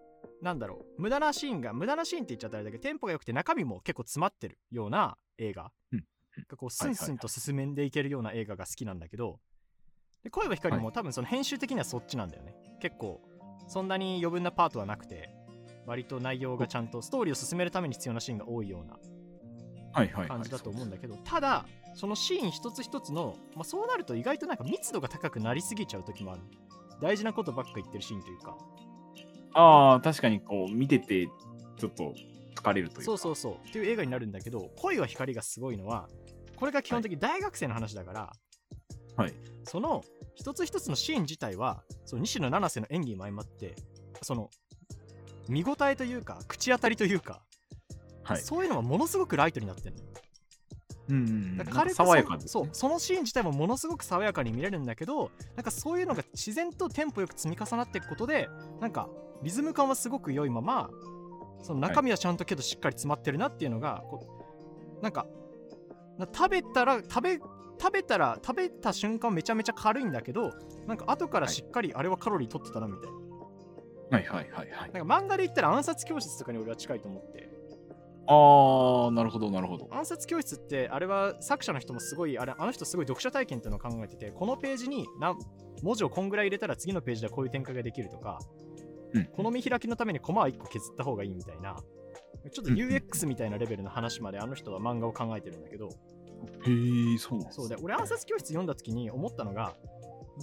[0.41, 5.71] うなんだろう無駄なシーンが無駄なシーンって言っちゃったらあれだけどテンポが良くて中身も結構詰まってるような映画。
[5.91, 6.05] うん
[6.47, 9.39] がこうスンスンと進めんでいけるような映画が好きなんだけど
[10.23, 12.55] で声は光も多分その編集的にはそっちなんだよね。
[12.81, 13.21] 結構
[13.67, 15.29] そんなに余分なパートはなくて
[15.85, 19.18] 割と内容がちゃんとストーリーを進めるために必要なシーンが多いようなはいはいはい。
[19.93, 26.41] 感じだと思うんだけど、ただそのシーン一つ一つの、まあ、そうなると意外となんか密度が高くなりすぎちゃう時もある。
[27.01, 28.57] 大事なことばっか言ってるシーンというか。
[29.53, 31.27] ああ、確かにこう、見てて、
[31.77, 32.13] ちょっと
[32.55, 33.03] 疲れるというか。
[33.03, 33.67] そうそうそう。
[33.67, 36.09] っていう映画になるんだけど恋は光がすごいのは
[36.57, 38.33] これが基本的に大学生の話だから、
[39.15, 39.33] はい。
[39.63, 40.03] その
[40.35, 43.75] 一つ一つのシーン自体はその西野七瀬の演技も相まって
[44.21, 44.49] その
[45.47, 47.41] 見応えというか口当たりというか、
[48.33, 48.41] はい。
[48.41, 50.01] そういうのはものすごくライトになってるの
[51.09, 51.57] うんうんうん。
[51.57, 52.15] だから爽
[52.47, 58.47] そうそのシーン自体もものすごく爽やかに見れるんだけどなんかそういうのが自然とテンポよく積み重なっていくことで
[58.79, 59.09] なんか
[59.41, 60.89] リズム感はすごく良いまま
[61.61, 64.25] その中身はちゃんとけどしっかり詰まってるなっていうのが、こ
[64.99, 65.27] うなんか
[66.17, 67.33] な食べたら食べ
[67.81, 70.51] 食べたら食べた瞬間めちゃめちゃ軽いんだけど
[70.85, 73.11] なんか後からしっかりあれはカロリー取ってたなみたい
[74.11, 74.91] な,、はいはいはいはい。
[74.91, 77.49] なんか漫画で言ったら暗殺教室とかに俺は近いと思って
[78.31, 79.87] ああ、なるほどなるほど。
[79.89, 85.35] 暗殺教室ってあれは作者の人もすごいあれあの人すごい読者体験っていうのを考えててこのページにな
[85.81, 88.39] 文字をこんぐらい入れたら次のページではこういう展開ができるとか
[89.13, 89.25] うん。
[89.25, 91.75] この見開きのためにコマは1個削った方がいいみたいな
[92.51, 95.87] ちょっとうん UX みたいなレベルの話まであの人は漫画を考えてるんだけど。
[95.87, 95.91] へ
[97.15, 99.75] え、そうなんそうで俺暗殺教室読んだ時に思ったのが、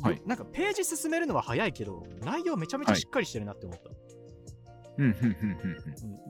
[0.02, 0.16] はい。
[0.16, 4.05] よなんかページ進めるのは早いけど内容めちゃめちゃしっかりしてるなって思った、うん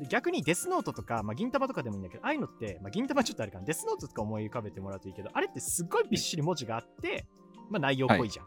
[0.09, 7.27] 逆にデスノートとか、まあ、銀玉とかでもいいんだけどああいうのって、まあ、銀玉ちょっとあれかなデスノートとか思い浮かべてもらうといいけどあれってすっごいびっしり文字があって、
[7.71, 8.47] まあ、内容濃いじゃん、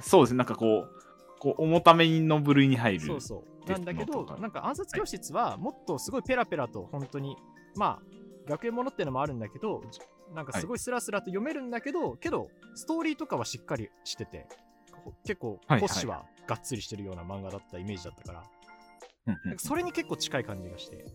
[0.00, 0.90] そうですね、なんかこう、
[1.38, 3.00] こう重ための部類に入る。
[3.00, 3.70] そうそう。
[3.70, 7.36] なんだけど、なんか暗殺教室はもっとすごいペラペラと本当に、
[7.76, 8.00] ま
[8.46, 9.82] あ、学園ものっていうのもあるんだけど、
[10.34, 14.46] なんかすごいスラスラと読めるんだけど、はい、けど、ストーリーとかはしっかりしてて、
[15.24, 18.53] 結構、コッシはがっつりしてるような漫画だったイメージだったから、はいはい、
[19.58, 21.06] それに結構近い感じがして。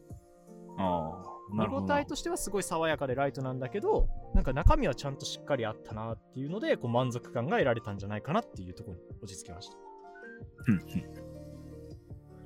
[0.78, 9.76] あ見応えとしてはすごい爽やかでライトなんだけどなんか中身はちゃんとしっかりあったなっていうのでこう満足感が得られたんじゃないかなっていうところに落ち着きました。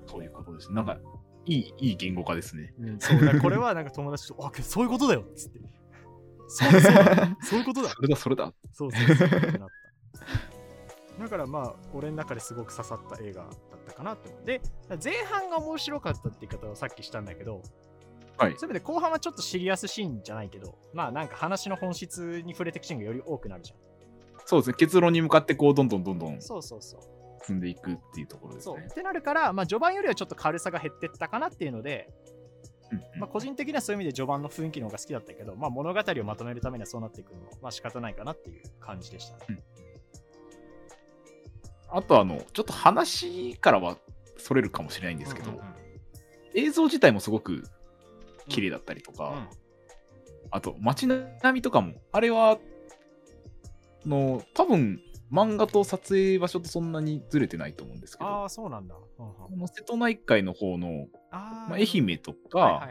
[0.07, 0.71] そういうことです。
[0.71, 0.97] なんか
[1.45, 2.73] いいいい言語化ですね。
[2.79, 5.59] うん、そうだこれはなんか友達と「あそういうことだよ」っつって。
[6.47, 6.81] そうそう
[7.41, 7.89] そういうことだ。
[7.89, 8.53] それだそれだ。
[8.71, 9.63] そうそうそうなった。
[11.23, 13.49] だからまあ俺の中ですごく刺さった映画
[13.93, 14.45] かなって思う。
[14.45, 14.61] で
[15.03, 17.61] 前半が面白かったって言い方をさっきしたんだけど
[18.37, 23.77] はい、そういう意味で後半はちょっとシリアスシーンじゃないけど、まあなんか話の本質に触れていくシーンがより多くなるじゃん。
[24.45, 28.75] そうですね、結論に向かってこうどんどんどんどんそうそうそう進んでいくっていうところですね。
[28.75, 32.09] そうってなるから、まあ、序盤よりはちょっと軽さが減ってったかなっていうので、
[33.17, 39.45] まあ、個人的にはそういう意味で序盤の雰囲気の方が好きだったけど、まあ、物語をまとめるためにはそうなっていくのも、まあ仕方ないかなっていう感じでしたね。
[39.49, 39.63] うん、
[41.89, 43.97] あとあの、ちょっと話からは
[44.37, 45.73] それるかもしれないんですけど、うんうんうん、
[46.55, 47.63] 映像自体もすごく
[48.47, 49.47] 綺麗だったりとか、うん、
[50.51, 52.59] あと街並みとかも、あれは、
[54.05, 54.99] の、多分
[55.31, 58.95] 漫画と撮影場所とそんなにずれてないと思うんですけど、ああ、そうなんだ。
[59.17, 62.87] この瀬戸内海の方の、まあ、愛媛とか、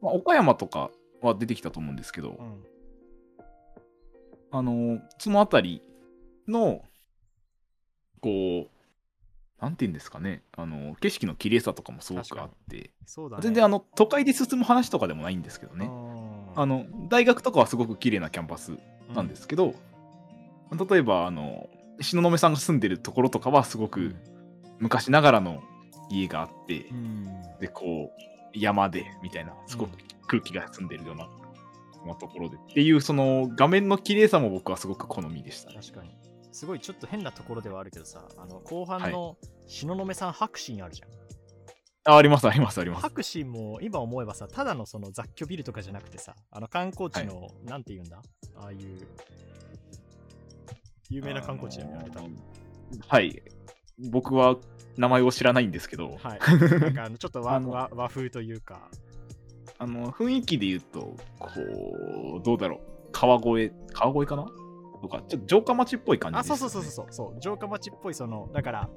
[0.00, 0.90] まあ、岡山とか
[1.20, 2.64] は出てきたと思うんですけど、うん、
[4.52, 5.82] あの、その辺り
[6.46, 6.82] の、
[8.18, 8.78] こう、
[9.60, 12.90] なんて言うんですかね、あの景色の綺麗さとかもすごくあって、ね、
[13.40, 15.90] 全然あの都会で進む話とかでもないんですけどね、
[16.54, 18.78] あの大学とかはすごく綺麗なキャンパス
[19.14, 19.74] なんですけど、
[20.70, 24.14] うん、例えばあの東雲さんが住んでるところとかはすごく
[24.78, 25.62] 昔ながらの
[26.08, 27.26] 家があって、うん、
[27.60, 31.28] でこう山でみたいなすごく空気が澄んでるような、
[32.06, 36.10] うん、ところでっていうその画面の綺麗さも僕はすごく好みでした、確かに
[36.58, 39.36] すごいちょっと変なところではあるけどさ、あの後半の
[39.68, 41.08] 東雲さん白シーンあるじゃん。
[42.12, 43.02] あありますありますあります。
[43.02, 48.20] 白シーンも今思えばさ、ただのその雑居ビルとかじゃなくてさ、あの観光地の、はい、なんて言うんだ？
[48.56, 48.78] ああいう
[51.10, 52.36] 有名な観光地だよね、あれ多分。
[53.06, 53.40] はい。
[54.10, 54.56] 僕は
[54.96, 56.40] 名前を知らないんですけど、はい。
[56.80, 58.90] なんかあのちょっと和和 和風というか。
[59.78, 61.48] あの雰囲気で言うと、こ
[62.40, 62.80] う、どうだろう。
[63.12, 64.44] 川越、川越かな？
[64.98, 68.90] とか、ちょっと城下町っぽい感じね、あ、そうそうそうそうそう、城下町っぽい、その、だから、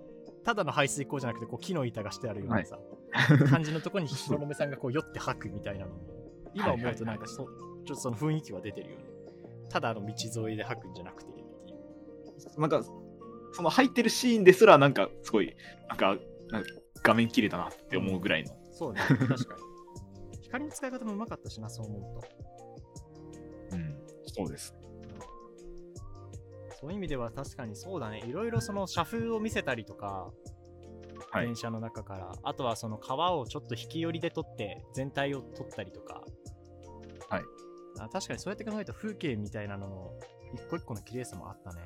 [0.44, 2.80] ただの排水溝じゃなくて、こう木の板がしてあるようなさ、
[3.12, 6.00] はい、感じのとこに東雲さんがこう酔って吐くみたいなのも、
[6.54, 9.06] 今思うとなんかそ、ちょっとその雰囲気は出てるよね。
[9.70, 11.32] ただの道沿いで吐くんじゃなくて
[12.58, 12.84] なんか、
[13.54, 15.56] その入ってるシーンですら、なんかすごい、
[15.88, 16.18] なんか、
[16.50, 16.70] なんか
[17.04, 18.54] 画面綺麗だなって思うぐらいの。
[18.54, 20.42] うん、そうね、確かに。
[20.42, 23.76] 光の使い方もうまかったしな、そう思うと。
[23.76, 24.76] うん、そうです。
[26.82, 28.24] そういう意味では確かにそうだね。
[28.26, 30.32] いろいろその社風を見せたりとか、
[31.30, 36.24] はい、電車の中から、あとはその川をちょっと引き寄りで撮って全体を撮ったりとか。
[37.30, 37.44] はい。
[38.00, 40.12] あ確かにそうやって考えると風景みたいなのの
[40.56, 41.82] 一個一個の綺麗さもあったね。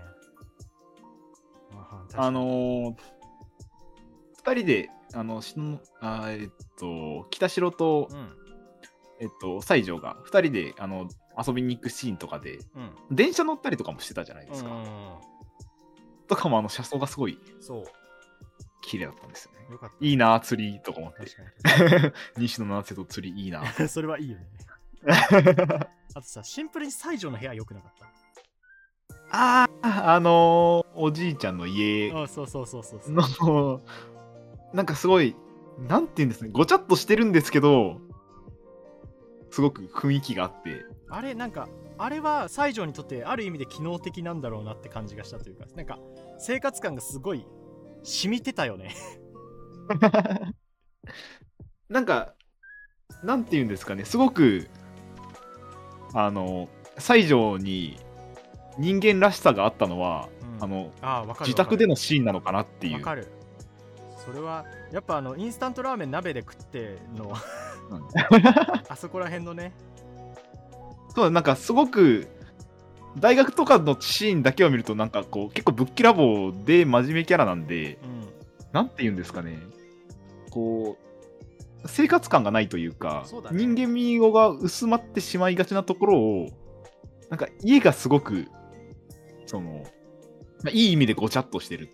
[2.14, 2.96] あのー、
[4.44, 8.30] 2人で、あの、しのあえっと、北城と、うん、
[9.20, 11.10] えっと、西条が2人で、あの、
[11.46, 14.70] 遊びに行くシーンとかで、うん、電車乗ったりとかもしてたじゃないですか。
[16.28, 17.38] とかもあの車窓がすごい
[18.82, 19.60] 綺麗だったんですよね。
[19.72, 21.26] よいいな、釣りとか思って。
[22.38, 23.64] 西野七瀬と釣りいいな。
[23.88, 24.48] それはいいよね。
[26.16, 28.06] あとさ、シンプルに西条の部屋良くなかった？
[29.32, 33.82] ああ、あのー、おじいちゃんの家の、そうそうそうそうそ
[34.74, 35.36] うなんかすごい、
[35.88, 38.02] なんて言うんですね、ごちゃっとしてるんですけど、
[39.52, 46.00] すごく雰囲気があって、あれなんかあれは西条にとってある意味で機能的なんだろうなって感じがしたというかなんか
[46.38, 47.46] 生活感がすごい
[48.04, 48.96] 染みてたよね。
[51.90, 52.34] なんか
[53.24, 54.06] なんて言うんですかね。
[54.06, 54.68] すごく
[56.14, 57.98] あの西条に
[58.78, 60.92] 人間らしさがあったのは、うん、あの
[61.42, 62.94] 自宅でのシーンなのかなっていう。
[62.96, 63.28] わかる。
[64.26, 67.32] それはやっぱあのインスタントラーメン鍋で食っての
[68.90, 69.72] あそこら辺のね
[71.16, 72.28] そうなんかすごく
[73.20, 78.28] 大学とかのシーンだけを見るとなんかこう結構ぶっきらぼうで真面目キャラなんで、うん、
[78.74, 79.58] なんて言うんですかね。
[80.50, 80.98] こ
[81.84, 86.48] う生活感がないというか、ね、人間味が薄まってしまいがちなところを
[87.30, 88.48] なんか家がすごく
[89.46, 89.86] その
[90.66, 91.92] まあ、いい意味でごちゃっとしてるよ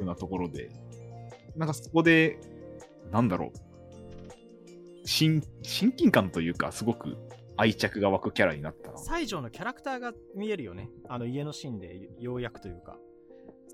[0.00, 0.70] うなところで、
[1.56, 2.38] なんかそこで、
[3.12, 7.18] なんだろう、親親近感というか、すごく
[7.60, 10.88] 愛着が湧くキャラになった西条のキャラクターが見えるよね。
[11.10, 12.96] あの家のシーンでようやくというか。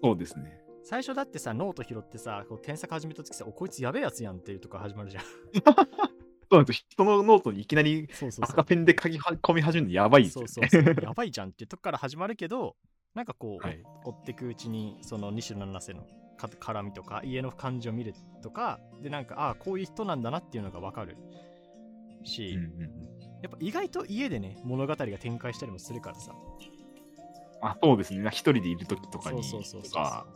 [0.03, 0.61] そうですね。
[0.83, 5.23] 最初だってさ、ノート拾ってさ、こう添削始めた時さ、おこいつやべえやつやんっていうとこ始まるじゃん。
[6.51, 8.09] そうなんです人のノートにいきなり
[8.41, 12.77] 赤ペンで書き込み始めるのやばいですよ、ね、そうそうそう やばいじゃんっていうとこから始まるけど、
[13.15, 16.07] なんかこう、はい、追っていくうちに、その西野七瀬の
[16.39, 21.17] 絡みとか、家の感じを見るとか、で、なんか、ああ、こういう人なんだなっていうのがわかる
[22.25, 26.33] し、うんうん、やっぱ意外と家でね、物語が展開したりもするからさ。
[27.63, 28.29] あ、そうですね。
[28.31, 30.27] 一人でいる時とかにそうそうそうそうが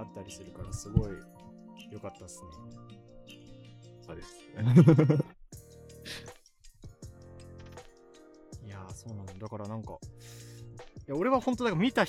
[0.00, 1.10] あったりするから、すごい
[1.90, 2.48] 良かったっすね。
[4.06, 4.34] そうです。
[8.66, 9.32] いやそうなんだ。
[9.38, 9.98] だからなんか、
[11.06, 12.06] いや俺は本当だから見た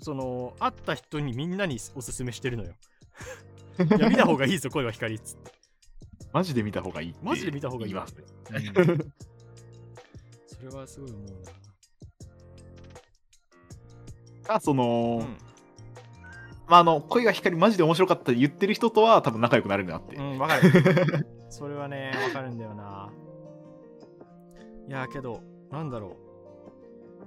[0.00, 2.72] その会った人にみんなにおすすめしてるのよ
[3.98, 5.52] いや見た方がいいぞ声は光っつって
[6.32, 7.94] マジで見た方がいいマジで見た方がいい。
[7.94, 9.12] ますね、うん、
[10.46, 11.24] それはすごい思う
[14.48, 14.54] な。
[14.54, 15.36] あその、うん、
[16.66, 20.16] まああの声が光マジで面白かった言ってる人とは多分仲良くなれるなって。
[20.16, 21.26] うんわかる。
[21.50, 23.10] それはねわかるんだよな。
[24.88, 26.22] いやけどなんだろう。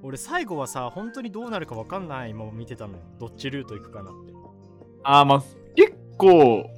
[0.03, 2.99] 俺最後はさ本当にどうなるか分かんないまま見てたのよ。
[3.19, 4.33] どっちルート行くかなって。
[5.03, 5.43] ああまあ
[5.75, 6.69] 結構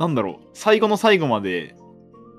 [0.00, 0.48] なんだろう。
[0.54, 1.76] 最後の最後まで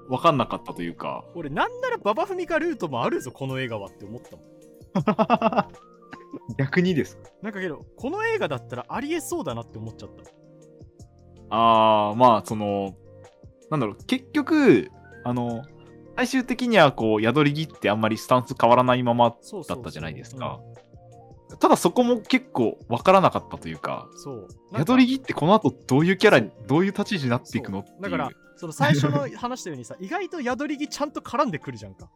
[0.09, 1.23] 分かんなかったというか。
[1.35, 5.67] 俺なんならババフミカルートもあるぞこの映画はって思ったもん。
[6.57, 10.23] 逆にですなんかけどこの映画だったらありえそうだなって思っちゃった。
[11.55, 12.95] ああまあその
[13.69, 13.97] なんだろう。
[14.07, 14.89] 結局
[15.23, 15.63] あの
[16.17, 19.29] 最終的にはこう宿り木ってあんまりスタンス変わらないまま
[19.69, 20.59] だったじゃないですか。
[21.57, 32.09] ただそこも結構分からなかったというか、そう宿り木ってこの後どういうキャラ、どういう立ち位置になっていくのだから、その最初の話したようにさ、 意外と宿り木ちゃんと絡んでくるじゃんか。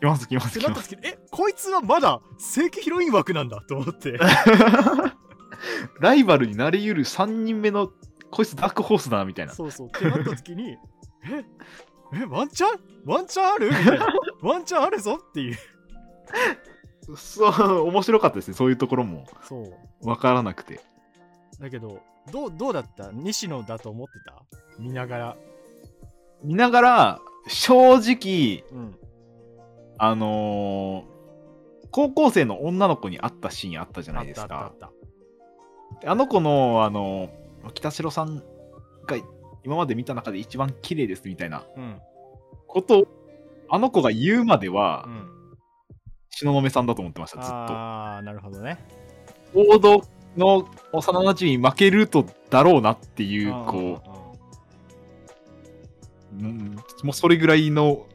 [0.00, 0.96] きますきますきます。
[1.02, 4.18] え、こいつはまだ正規ヒロイン枠なんだと思って。
[6.00, 7.90] ライバルになりうる3人目の
[8.30, 9.54] こいつダークホースだなみたいな。
[9.54, 9.86] そうそう。
[9.88, 11.44] ってなった時に、え、
[12.12, 12.80] え、ワンチャン？
[13.06, 13.68] ワンチャンある？
[13.70, 14.08] みたいな。
[14.42, 15.56] ワンチャンあるぞっていう。
[17.16, 18.54] そう、面白かったですね。
[18.54, 19.26] そういうところも。
[19.42, 19.60] そ
[20.02, 20.08] う。
[20.08, 20.80] わからなくて。
[21.60, 22.00] だけど、
[22.32, 23.10] どう、どうだった？
[23.12, 24.42] 西野だと思ってた？
[24.78, 25.36] 見ながら。
[26.42, 28.96] 見ながら、正直、うん、
[29.98, 34.72] あのー、高校生の女の子に会ったシーンあったじゃないですか。
[34.80, 34.90] あ
[36.06, 38.42] あの子の、あのー、北城さんが
[39.62, 41.64] 今まで見た中で一番綺麗ですみたいな
[42.66, 43.06] ことを、
[43.68, 45.08] あの子が言うまでは、
[46.34, 47.54] 東雲さんだと思ってました、ずっと。
[47.54, 48.78] ああ、なるほどね。
[49.54, 50.02] 王道
[50.36, 54.02] の幼なじみ負けるとだろうなっていう、こ
[56.32, 58.06] う、うん、もうそれぐらいの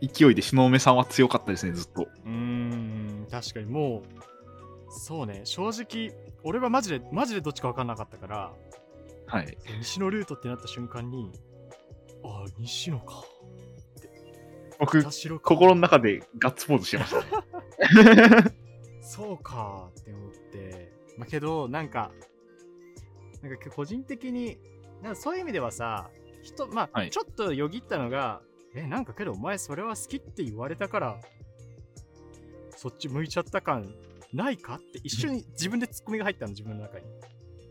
[0.00, 2.08] 勢いで東雲さんは強かったですね、ずっと。
[2.26, 6.12] うん、確かにもう、そうね、正直、
[6.42, 8.52] 俺はマジで、マジでどっちか分かんなかったから、
[9.26, 11.30] はい、西のルートってなった瞬間に、
[12.24, 13.22] ああ、西野か。
[14.80, 17.26] 僕、心の中でガッツポーズしてましたね。
[19.00, 20.92] そうかって思って。
[21.16, 22.12] まあ、けど、なんか、
[23.42, 24.58] なんか個人的に、
[25.02, 26.10] なんかそういう意味ではさ、
[26.42, 28.42] 人、まあ、はい、ちょっとよぎったのが、
[28.74, 31.20] え、なんかけどお前それは好きって言われたから、
[32.76, 33.94] そっち向いちゃった感
[34.32, 37.06] ないかって一瞬 自分でツッコミが入ったの、自分の中に。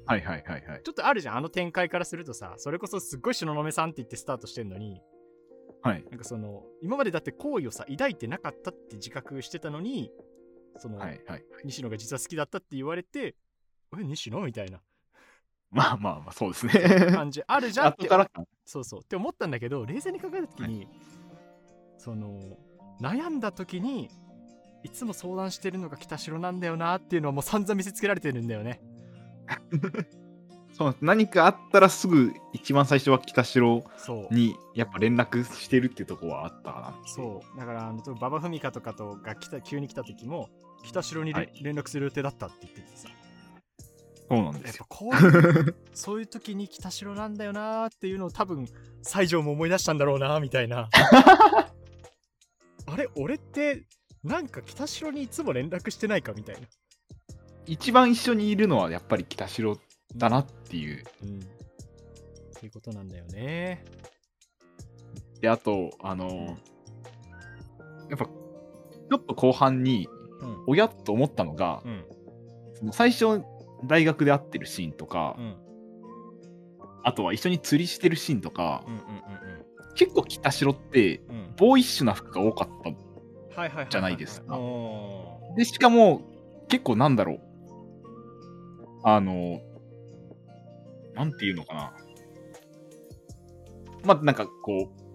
[0.05, 0.81] はいはいはいはい。
[0.83, 5.01] ちょっとあるじゃん、あの展開からするとさ、それこそすっごい東雲さんって言ってスタートしてんのに、
[5.81, 6.03] はい。
[6.09, 10.11] なんかその、今までだって好意をさ、抱いてなかったって自覚してたのに、
[10.77, 13.35] その、はいはい、西野が実は好きだったって言われて、
[13.97, 14.41] え、西野？
[14.41, 14.79] みたいな。
[15.69, 16.73] まあまあまあ、そうですね。
[17.11, 18.07] 感じあるじゃんって。
[18.07, 18.29] から
[18.65, 18.99] そうそう。
[19.01, 20.89] って思ったんだけど、冷静に考えた時に、はい、
[21.97, 22.57] その、
[23.01, 24.09] 悩んだ時に、
[24.83, 28.81] いつも相談してるのが北城なんだよなっていうのはもう散々見せつけられてるんだよね。
[30.77, 33.83] そう何かあったらすぐ一番最初は北城
[34.29, 37.59] にやっぱ連絡してるっていうとこはあったかなそう。
[37.59, 40.49] だから馬場文香とかとが来た急に来た時も
[40.83, 43.07] 北城に、はい、連絡する予定だったって言っててさ
[44.29, 44.85] そうなんですよ。
[44.87, 48.67] こう そういう時に北城なんだよなーっていうのを多分
[49.01, 50.89] 西条も思い出したんだろうなみたいな。
[52.85, 53.09] あれ？
[53.15, 53.87] 俺って
[54.23, 56.67] なんか北城にいつも連絡してないかみたいな。
[57.65, 59.77] 一番一緒にいるのはやっぱり北城
[60.17, 61.03] だなっていう。
[61.23, 61.39] うん。
[61.39, 61.41] っ
[62.59, 63.83] ていうことなんだよね。
[65.41, 66.45] で、あと、あの、うん、
[68.09, 70.07] やっぱ、ちょっと後半に、
[70.67, 72.05] 親と思ったのが、うん、
[72.75, 73.41] その最初
[73.85, 75.55] 大学で会ってるシーンとか、うん、
[77.03, 79.07] あとは一緒に釣りしてるシーンとか、うんうんうんう
[79.91, 81.21] ん、結構北城って、
[81.57, 82.91] ボーイッシュな服が多かった。
[83.89, 84.59] じゃないですか。
[85.55, 86.21] でしかも
[86.67, 87.41] 結構なんだろう。
[89.03, 89.61] あの
[91.17, 91.93] なんていうのかな。
[94.03, 95.07] まあなんかこう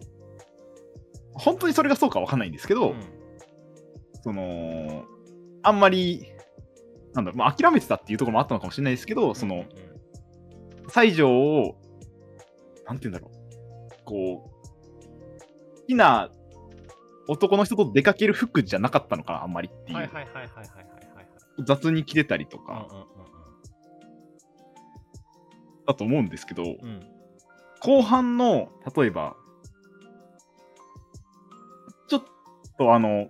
[1.34, 3.00] 本当にそれがそうかわかんないんですけど、うん、
[4.22, 5.04] その
[5.62, 6.32] あんまり
[7.14, 9.64] なんだろう、まあ、諦めてたっていうところもあったのかもしれないですけど、その、
[10.88, 11.76] 西条を、
[12.86, 16.30] なんて言うんだろう、こう、好きな
[17.28, 20.10] 男の人と出かける服じゃなかったのかな、あんまりっていう。
[21.66, 22.88] 雑に着てたりとか、
[25.86, 27.00] だと思うんですけど、うん、
[27.80, 29.36] 後半の、例えば、
[32.08, 32.22] ちょっ
[32.78, 33.28] とあの、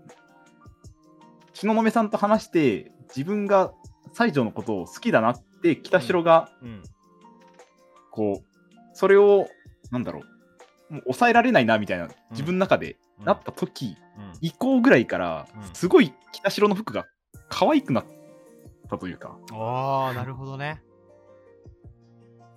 [1.52, 3.72] 東雲さんと話して、自分が
[4.12, 6.68] 西条のことを好きだなって北城が、うん。
[6.68, 6.82] うん、
[8.10, 8.52] こう
[8.94, 9.48] それを
[9.90, 10.20] なんだろ
[10.90, 13.96] うもう抑えられないなみたいな自分の中でなった時、
[14.40, 17.06] 以降ぐらいからすごい北城の服が
[17.48, 18.04] 可愛くなっ
[18.90, 19.38] たというか。
[19.52, 20.82] ああなるほどね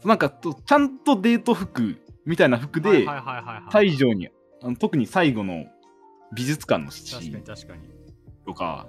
[0.06, 3.06] なんかちゃんとデート服みたいな服で
[3.72, 4.30] 西条に
[4.80, 5.66] 特に最後の
[6.34, 7.44] 美術館のシーン
[8.46, 8.88] とか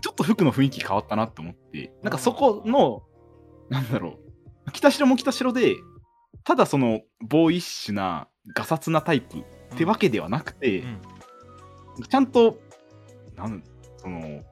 [0.00, 3.02] ちょっと服の雰囲気変わったなって思って、なんかそこの、
[3.68, 4.18] なんだろ
[4.66, 5.76] う、北城も北城で、
[6.42, 9.42] ただその、ボーイッシュな、ガサツなタイプっ
[9.76, 11.00] てわけではなくて、うん。
[11.98, 12.58] うん、ちゃんと、
[13.36, 13.62] なん、
[13.96, 14.42] その、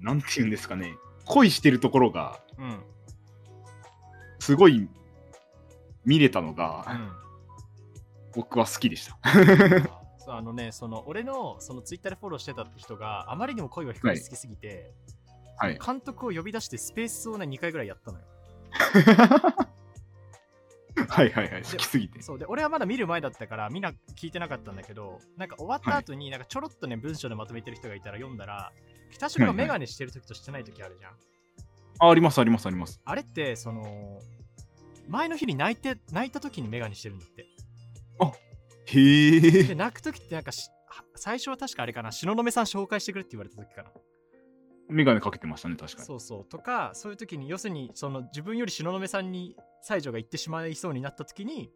[0.00, 2.78] なんて言うんですかね、恋してるところが、うん、
[4.46, 4.88] すごい
[6.04, 7.10] 見れたのが、うん、
[8.32, 9.18] 僕は好きでした。
[10.18, 14.94] そうあのね、その俺のそのツイッターでフォローしてた人があまりにも声を低く好きすぎて、
[15.56, 18.24] はい、監督を呼び出してスペースをね2回ぐらいやったのよ。
[21.08, 22.22] はいはいはい、好きすぎて。
[22.22, 28.72] そうで、俺はまだ見る前だったから、みんな聞いてなかったんだけど、なんか終わった後に、なんかちょろっとね、文章でまとめてる人がいたら読んだら、
[29.10, 31.10] 北島がメガネしてる時としてない時あるじゃん。
[31.12, 33.00] はいはい、あ、ありますありますあります。
[33.04, 34.20] あれって、その、
[35.08, 37.46] 前の日に泣いて、泣いた時にメガネしてるんだって。
[38.20, 38.32] あ
[38.86, 39.40] へえ。
[39.64, 40.52] で、泣く時ってなんか
[41.14, 43.90] 最初は確かあれかな、東雲さん紹介してくれって言われた時かな。
[44.88, 46.06] メガネかけてましたね、確かに。
[46.06, 46.44] そうそう。
[46.44, 51.70] とか、そういう時に、要するに、その自分より東雲さんに西条が行ってしまいそうになった時に、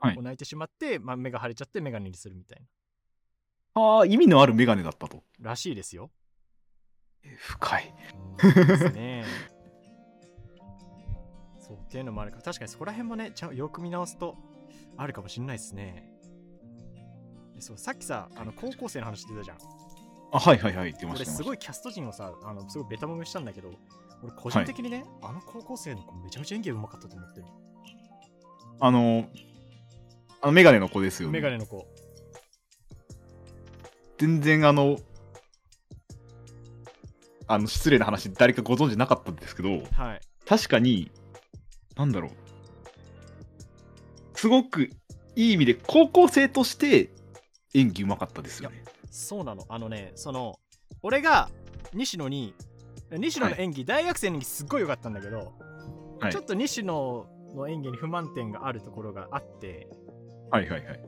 [0.00, 2.60] はい、泣いてしまって、まあ、目が腫れちゃってメガネにするみたい
[3.74, 3.80] な。
[3.80, 5.22] ああ、意味のあるメガネだったと。
[5.40, 6.10] らしいですよ。
[7.38, 7.94] 深い。
[8.42, 9.24] ですね。
[11.66, 12.36] そうっていうのもあるか。
[12.36, 14.36] ら、確かにそこら辺もね、ちゃよく見直すと
[14.96, 16.10] あるかもしれないですね。
[17.58, 19.58] そうさっきさあの高校生の話出たじゃん。
[20.32, 20.92] あはいはいはい。
[20.92, 23.70] 出ましたすごいキャスト陣をさあのすごいベタ褒めしたんだけど
[24.22, 27.40] 俺個人的にね、はい、あの高校生の子めちゃめちゃ演技うまかったと思って。
[27.40, 27.46] る
[28.80, 29.24] あの
[30.42, 31.32] あのメガネの子ですよね。
[31.32, 31.86] メガネの子。
[34.18, 34.98] 全然あの
[37.46, 41.10] あの失礼な話誰かご存知なかったんですけど、はい、確かに
[41.96, 42.30] なんだろう
[44.38, 44.90] すごく
[45.36, 47.10] いい意味で高校生として
[47.74, 48.84] 演技うまかったですよね。
[49.10, 49.64] そうなの。
[49.68, 50.58] あのね、その、
[51.02, 51.48] 俺が
[51.92, 52.54] 西野に、
[53.10, 55.52] 西野の演技、はい、大学生の演技すっごい良かったんだけど、
[56.20, 59.88] はい、ちょっと西野の演技に不満点があるところがあって、
[60.50, 61.04] はいはいはい。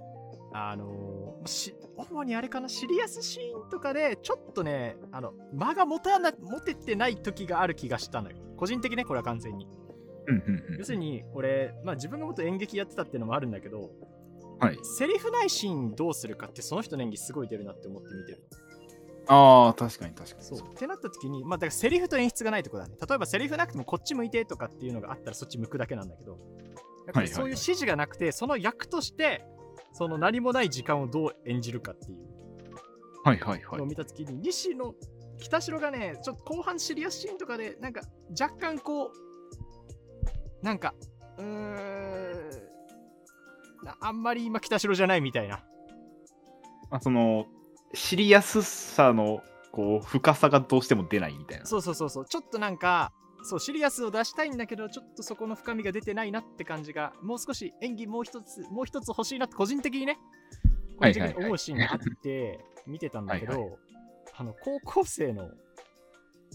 [0.58, 9.68] あのし主にあれかなシリアスシーンとかでちょっとねあの間が持たな持ててない時がある気がしたのよ個人的ねこれは完全に、
[10.78, 13.90] 要するに俺、まあ、自分がもっと演劇やってたっていうのもあるんだけど
[14.58, 18.42] はい、セリフないシーンどうするかってその人の演技すごい出るなって思って見てる。
[19.28, 20.42] ああ確かに確かに。
[20.44, 20.60] そう。
[20.60, 22.94] ってなった時にまあだからセリフと演出がないとこだね。
[22.96, 26.38] 例えばセリフなくてもこっち向いてとかっていうのがあったらそっち向くだけなんだけど
[27.06, 29.44] だからそういう指示がなくて、その役として
[29.92, 32.18] その何もない時間をどう演じるかっていう。
[33.24, 33.80] はいはいはい。
[33.80, 34.94] を見た時に西野
[35.38, 38.00] 北城がねちょっと後半シリアスシーンとかでなんか
[38.40, 39.25] 若干こう
[40.62, 40.94] なんか
[41.38, 42.26] うーん
[44.00, 45.64] あんまり今北城じゃないみたいな。
[46.90, 47.46] あその
[47.94, 49.42] 知りやすさの
[49.72, 51.66] こう深さがどうしても出ないみたいな。
[51.66, 52.26] そうそうそうそう。
[52.26, 53.12] ちょっとなんか
[53.46, 60.18] そうシリアスを出したいんだけどちょっとそこの深みが出てないなって感じがもう少し演技もう一つもう一つ欲しいなって個人的にね
[60.98, 63.70] 個人的に思うシーンがあって見てたんだけど、はいはい、
[64.38, 65.48] あの高校生の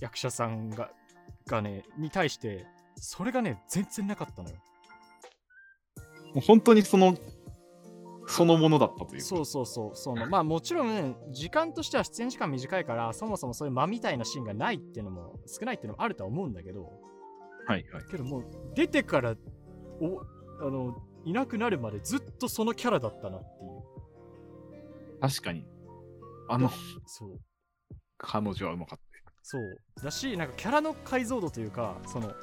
[0.02, 0.92] 役者さんが
[1.48, 2.66] がねに対して
[3.02, 4.56] それがね全然なかったのよ。
[6.34, 7.18] もう本当にその
[8.28, 16.84] そのものだったというそうそうそうそのまあもちろん、ね、時間としては出演時間短いからそもそもそういう間みたいなシーンがないっていうのも少ないっていうのもあるとは思うんだけど。
[17.68, 18.06] はいはい。
[18.10, 18.46] けどもう
[18.76, 19.36] 出てから
[20.00, 20.22] お
[20.66, 20.96] あの
[21.26, 25.20] いなくなるまでずっとそのキャラだったなっていう。
[25.20, 25.66] 確かに。
[26.50, 26.70] あの
[27.08, 27.40] そう。
[28.18, 29.12] 彼女はうまかった。
[29.42, 29.62] そう。
[30.04, 32.34] だしなんかキャラの解像度というかその、うん、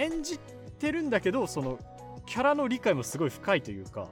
[0.00, 1.78] 演じてるんだけどその
[2.26, 4.08] キャラの理解もすごい深いというか、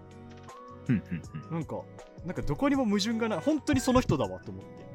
[0.88, 1.80] うんうんうん、なんか
[2.26, 4.88] なんかどこにも矛盾がない本当にその人だわと思って。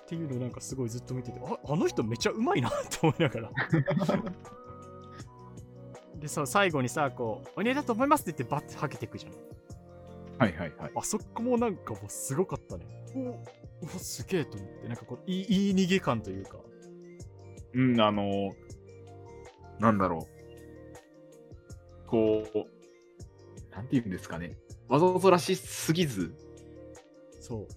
[0.00, 3.50] っていうのをなんかすごいずっと見ててああの人めっちゃうまいなって思いながら。
[6.20, 9.32] でさ最後にさこう「お似合いだと思います」って言ってバッてはけていくじゃん。
[10.38, 10.92] はいはいはい。
[10.94, 12.86] あそこもなんかもうすごかったね。
[13.14, 14.88] おおすげえと思って。
[14.88, 16.58] なんかこういいいい逃げ感というか
[17.74, 18.54] うんあの
[19.78, 22.06] なんだろう。
[22.06, 24.56] こうなんて言うんですかね。
[24.88, 26.34] わざとらしすぎず。
[27.40, 27.68] そう。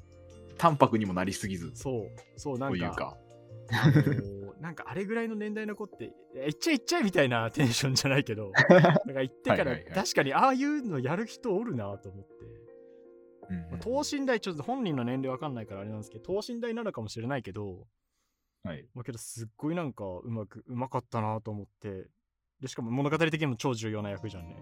[0.58, 1.72] 淡白にもなりすぎず。
[1.76, 2.40] そう。
[2.40, 2.78] そうなんか。
[2.78, 3.18] いうか。
[4.60, 12.34] なんかあれぐらいの年代の子っていっちゃいっちゃいみたいなテンションじゃないけど なんか言ってから確かにああいうのやる人おるなと思って。
[13.50, 17.88] うんまあ、等身大ちょっと本人の年齢わかんないからあれなんですけど等身大なのかもしれないけど
[18.68, 18.86] はい。
[18.94, 22.08] まあけどすっごいなんかうまくうまかったなと思って。
[22.62, 24.58] でしかも物語的にも超重要な役じゃんね。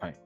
[0.00, 0.20] はい。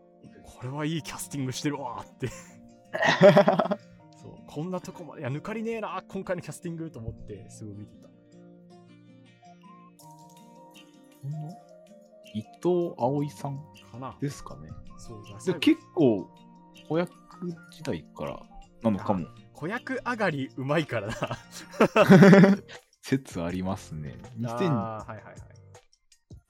[0.45, 2.29] これはいいキャスティングしてるわって。
[4.21, 4.37] そう。
[4.47, 8.09] こんなとこまでいや抜かりねえな今回のキャスティングと思ってすごい見てた。
[12.33, 13.59] 伊藤葵さん
[13.91, 14.17] かな。
[14.21, 14.71] ですかね。
[14.97, 15.25] そう。
[15.41, 16.31] じゃ結構
[16.89, 17.11] 子役
[17.73, 18.43] 時代から
[18.83, 19.27] なのかも。
[19.55, 21.15] 子役上がりうまいからな。
[23.03, 24.19] 説ありますね。
[24.39, 25.35] 2000はいはいはい。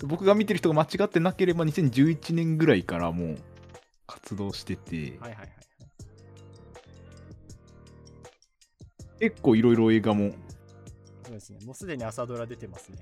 [0.04, 3.38] 僕が見てる人が間違ってなければ2011年ぐらいからもう
[4.06, 5.48] 活動してて、はいはいはい、
[9.20, 10.30] 結構いろいろ映画も
[11.22, 12.98] そうですねもうすでに朝ドラ出てますね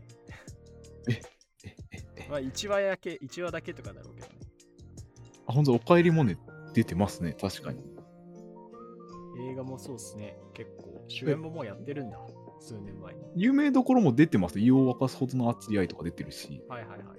[1.08, 4.34] ええええまあ1話だけ1話だけとかだろうけどね
[5.46, 6.36] あ本当おかえりモネ
[6.74, 7.80] 出てますね、確かに。
[9.38, 11.04] 映画もそうですね、結構。
[11.08, 12.18] 主演ももうやってるんだ、
[12.60, 13.20] 数年前に。
[13.36, 14.58] 有名どころも出てます。
[14.58, 16.62] 胃を沸かすほどの熱い愛とか出てるし。
[16.68, 17.18] はいはいはいはい。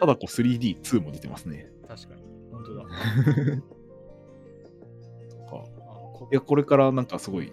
[0.00, 1.70] ただこう 3D2 も出てますね。
[1.88, 2.84] 確かに、本当だ。
[6.30, 7.52] いや、これからなんかすごい。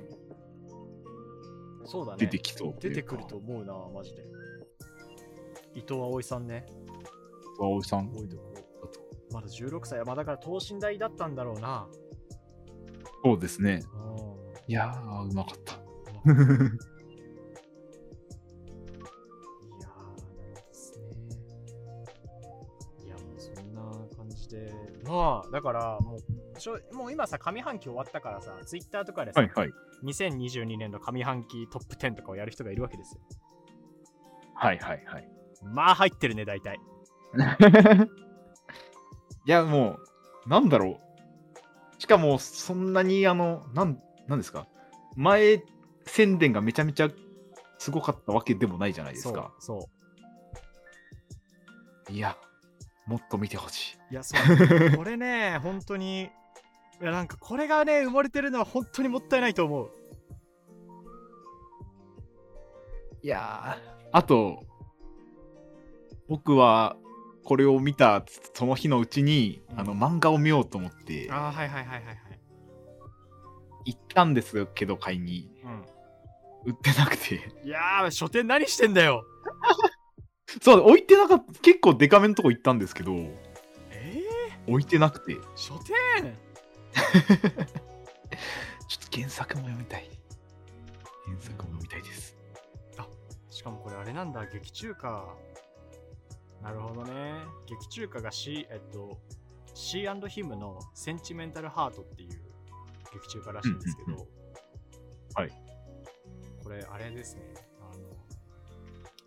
[1.85, 2.17] そうだね。
[2.19, 2.75] 出てきそう。
[2.79, 4.25] 出てくると思うな、マジで。
[5.75, 6.65] 伊藤葵さんね。
[6.67, 6.71] 伊
[7.57, 8.11] 藤葵さん。
[9.31, 11.87] まだ16歳まあだから等身大だったんだろうな
[13.23, 13.83] そうですね。
[14.67, 15.73] いやーうまかった。
[15.73, 16.43] いやーな
[20.45, 21.05] るですね。
[23.05, 23.81] いやもうそんな
[24.15, 24.71] 感じで。
[25.05, 29.69] まあだからもうしょもう今さ上半期終わったからさツイッターとかでさ、はいはい、
[30.05, 33.21] 2022年の上半期トップ10とかをやる人がいるわけですよ。
[34.55, 35.27] はいはいはい。
[35.63, 36.79] まあ入ってるね大体。
[39.45, 39.97] いや、も
[40.45, 40.99] う、なんだろう。
[42.01, 44.65] しかも、そんなに、あの、なん、なんですか？
[45.15, 45.61] 前、
[46.07, 47.09] 宣伝がめちゃめちゃ
[47.77, 49.53] すごかったわけでもないじゃないですか。
[49.59, 49.87] そ
[52.09, 52.35] ういや、
[53.05, 54.13] もっと見てほしい。
[54.13, 54.97] いや、そう。
[54.97, 56.29] これね、 本当に、い
[57.03, 59.91] や、なんかこれがね、生まれてるのは本当にもったいないと思う。
[63.21, 63.77] いや
[64.11, 64.63] あと、
[66.27, 66.97] 僕は、
[67.43, 68.23] これを見た
[68.53, 71.27] その日のうちに、うん、あの漫画を見ようと思って。
[71.31, 72.17] あはいはいはいはいはい。
[73.85, 77.35] 行ったんですけど買いに、うん、売ってなくて。
[77.63, 79.25] いやー書店何してんだよ。
[80.61, 83.13] そう置いてなかった結構デカめのとこ行ったんですけど。
[83.89, 85.37] えー、置いてなくて。
[85.55, 85.95] 書店？
[88.87, 90.09] ちょっと原作も読みたい。
[91.25, 92.35] 原作も読みたいです。
[92.97, 93.07] あ
[93.49, 95.33] しかもこれあれなんだ劇中か
[96.61, 97.43] なるほどね。
[97.67, 99.19] 劇中歌が C、えっと、
[99.73, 102.41] C&HIM のセンチメンタルハートっていう
[103.13, 104.27] 劇中歌らしいんですけど、
[105.35, 105.51] はい。
[106.63, 107.41] これ、あれですね。
[107.79, 108.03] あの、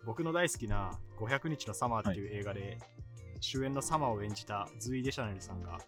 [0.05, 2.77] 僕の大好きな500日のサマーっていう映画で、はい、
[3.41, 5.79] 主演のサマーを演じたズイ・デシャネルさんが、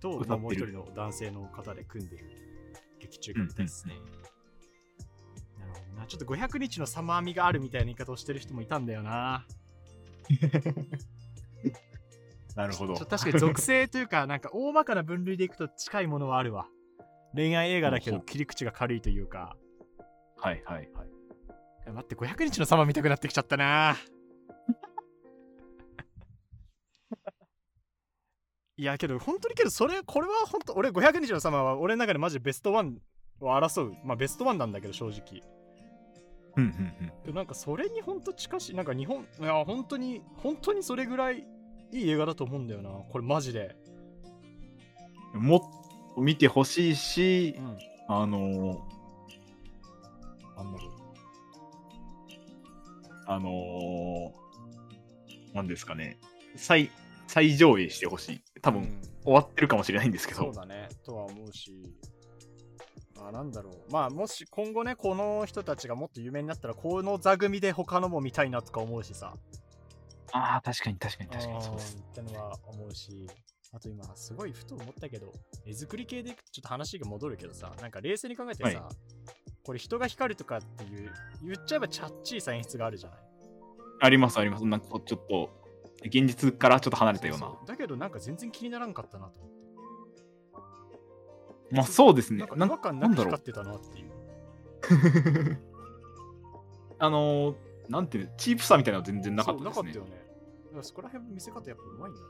[0.00, 2.24] と、もう一人の男性の方で組んでる
[2.98, 3.94] 劇中歌ですね。
[5.58, 6.06] なるほどな。
[6.06, 9.46] ちょっと500日のサマー味があるみたいな言い方をしてる人もいたんだよな。
[12.56, 12.94] なるほど。
[12.94, 16.68] 確かに属性というか、なんか大まかな分類でいくと近いものはあるわ。
[17.34, 19.56] 恋愛映画だけど切り口が軽いというか。
[20.36, 21.10] はいはいはい。
[21.92, 23.96] 待って、500日の様見たくなってきちゃったな
[28.76, 32.98] いやけど本当にけどそれこれは本当俺500日の様は俺の中でマジベストワン
[33.40, 35.42] を争うまあベストワンなんだけど正直
[36.56, 37.34] うんうんうん。
[37.34, 41.46] なんかそれに本当近しいなんか日本いや本当に本当にそれぐらい
[41.92, 42.90] いい映画だと思うんだよな。
[42.90, 43.76] これマジで。
[45.34, 45.60] もっ
[46.14, 47.78] と見てほしいし、うん、
[48.08, 48.78] あのー、
[50.56, 50.88] あんまり
[53.26, 56.18] あのー、なんですかね。
[56.56, 56.90] 再
[57.28, 58.40] 再上映してほしい。
[58.60, 60.40] 多分、うん、終わってるかもしれないんですけど。
[60.42, 60.88] そうだね。
[61.04, 61.72] とは思うし
[63.28, 63.92] あなんだろう。
[63.92, 69.34] まあもし今後ねこの人たちがもっと有名になったらこの座組で他のも見たいなとか思うしさ。
[70.32, 71.62] ああ確かに確かに確かに。
[71.62, 71.96] そうです。
[71.96, 73.28] ってのは思うし。
[73.72, 75.32] あと今すごいふと思ったけど
[75.64, 78.76] 絵作り系でちょっと話が戻るけどさなんか冷静に考えてさ、はい、
[79.64, 81.12] これ人が光るとかっていう
[81.44, 83.18] 言っちゃえばチャッチーさ演出があるじゃない。
[84.02, 84.64] ありますあります。
[84.64, 85.50] なんかちょっと
[86.04, 87.52] 現実からちょっと離れたような。
[87.64, 89.59] だけどなんか全然気にならんかったなと思って
[91.70, 92.40] まあそうですね。
[92.40, 94.10] なんか違和感なく光ってたなっていう。
[96.98, 97.56] あのー、
[97.88, 99.88] なんていう、チープさみたいなのは全然なかったですね。
[99.88, 100.10] なかったよね。
[100.10, 102.26] だからそこら辺見せ方やっぱうまいんだな。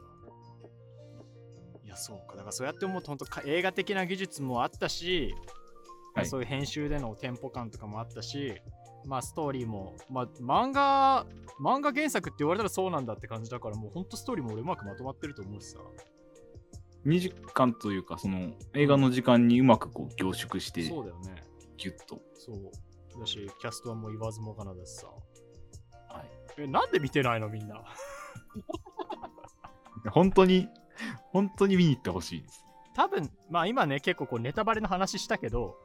[1.84, 2.36] いや、そうか。
[2.36, 5.34] だからそうやって思うと、本当映画的な技術もあったし、
[6.14, 8.54] はい、そういう編集でのテンポ感とかもあったし、
[9.04, 11.26] まあストーリーも、まあ漫画、
[11.60, 15.78] 漫画原作って言われたらそうなんだって感じだから、もうほんとストーリーも俺うまくまとまってると思うしさ。
[17.06, 21.42] 2時間というか、その映画の時間にうまくこう凝縮して、そうだよね。
[21.76, 22.20] ギュッと。
[22.34, 22.70] そう。
[23.20, 25.06] だし、キャストはもう言わずもがなだしさ。
[26.08, 26.30] はい。
[26.62, 27.82] え、なんで見てないのみんな？
[30.12, 30.68] 本当に、
[31.32, 32.64] 本当に見に行ってほしいです。
[32.94, 35.76] 多分、まあ今ね、結構こうネタバレの話したけど、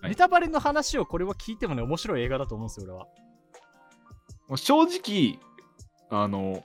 [0.00, 3.06] はい、ネタバレの話をこれは聞いてもね、面白い映画だと思うんですよ、俺は。
[4.48, 5.38] もう正直、
[6.10, 6.62] あの、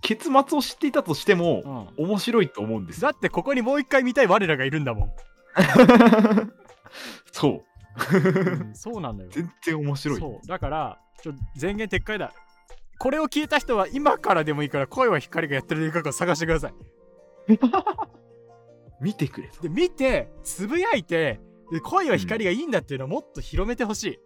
[0.00, 5.12] 結末を知っていたとしても、うん、面白いと思うんですだってここにもう一回見たい我らがいるんだもん。
[7.32, 7.62] そう、
[8.16, 9.30] うん、そうなんだよ。
[9.32, 10.20] 全然面白い。
[10.20, 10.46] そう。
[10.46, 12.32] だからちょ前言撤回だ。
[12.98, 16.74] これを聞いた人は今からでもいいから声は光がやってる映画を探してください。
[19.00, 21.40] 見てくれで見てつぶやいて
[21.72, 24.20] で声は光がいいんだっていうのをもっと広めてほし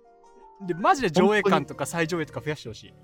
[0.62, 2.95] い、でマジで上映館とか再上映とか増やしてほしい。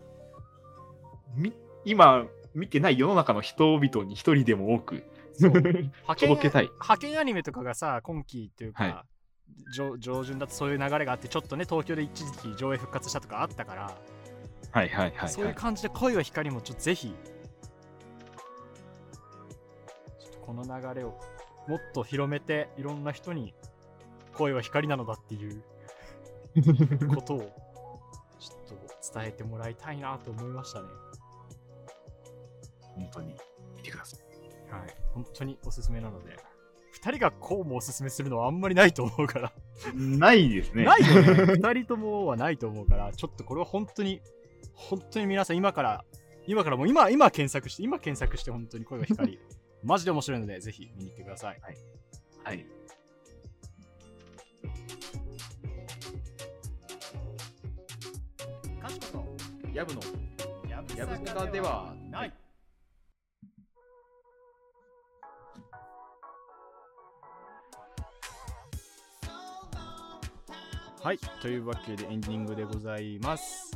[1.85, 5.05] 今見てない世の中の人々に一人でも多く
[5.41, 6.65] 届けたい。
[6.65, 13.97] 派遣アニメとかがさ、今期というか、はい、上旬だとそういう流れがあって、ちょっとね、東京で一時期上映復活したとかあったから、
[14.73, 17.15] はいはいはい、はい、そういう感じで恋は光もちょっとぜひ、
[20.43, 21.19] この流れを
[21.69, 23.55] もっと広めて、いろんな人に
[24.35, 25.63] 恋は光なのだっていう
[27.15, 27.39] ことを
[28.39, 30.89] ちょっと伝えてもらいたいなと思いましたね。
[33.01, 33.37] 本当に
[33.77, 34.21] 見てください。
[34.73, 36.37] はい、本当におすすめなので、
[37.03, 39.53] 2人がこうもおすすめするのはあんまりないと思うから
[39.95, 40.85] ないですね。
[40.85, 41.55] ないよね。
[41.55, 44.21] 2人ともはないと思うから、ちょっとこれは本当に、
[44.75, 46.05] 本当に皆さん今から、
[46.47, 49.39] 今からもう今、今検索して、今検索して本当に声が光、
[49.83, 51.61] マジで面白いので、ぜひ見に行ってください。
[51.61, 51.77] はい。
[52.45, 52.67] はい。
[58.81, 59.07] かしこ
[59.63, 60.01] と、やぶの、
[60.69, 62.40] やぶさかではない。
[71.03, 73.73] はい、というわけでエンディングでございます。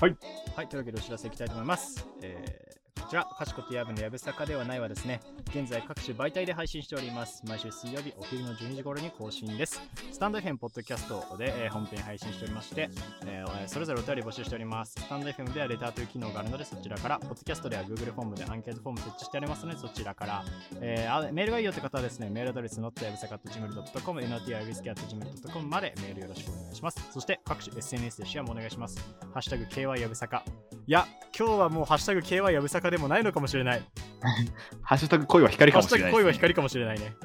[0.00, 0.16] はい。
[0.56, 2.04] はい、というわけでお知らせいきたいと思います。
[2.20, 2.73] えー
[3.04, 7.42] こちら、かしことやぶのやぶさかではないはですね、現在各種媒体で配信しております。
[7.46, 9.78] 毎週水曜日お昼の12時頃に更新です。
[10.10, 12.88] スタンド FM ポッドキャストで、えー、本編配信しておりまして、
[13.26, 14.94] えー、それぞれお便り募集しております。
[14.98, 20.44] スタンド FM ではレターという機能があるのでそちらから、ポッドキャストでは Google フォームでアンケートフォーム設置してありますのでそちらから、
[20.80, 27.06] えー、メールがいいよって方はですね、メールアドレス notyabusaka.gmail.com、notyabusaka.gmail.com までメールよろしくお願いします。
[27.12, 28.98] そして各種 SNS でシェアもお願いします。
[29.34, 30.42] ハッシュタグ KY やぶさか。
[30.86, 31.06] いや、
[31.36, 33.82] 今日はもうハッシュタグ KY やぶさかでもないのかもしれない。
[34.82, 37.16] ハッシュタグ恋は光かもしれない、ね、ハッシュタグ恋は光かもしれないね。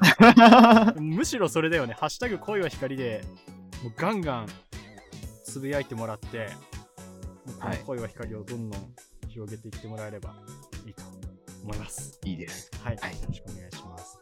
[1.00, 1.94] むしろそれだよね。
[1.94, 3.22] ハッシュタグ恋は光で、
[3.82, 4.46] もうガンガン
[5.44, 6.48] つぶやいてもらって、
[7.60, 8.94] この恋は光をどんどん
[9.28, 10.34] 広げていってもらえれば
[10.86, 11.02] いいと
[11.62, 12.18] 思います。
[12.24, 12.70] いいです。
[12.82, 12.96] はい。
[12.96, 14.18] はい、よろしくお願いします。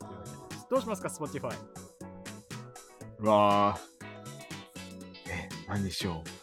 [0.68, 1.55] どうしますか、Spotify。
[3.20, 5.30] うわー。
[5.30, 6.38] え、何でしょう。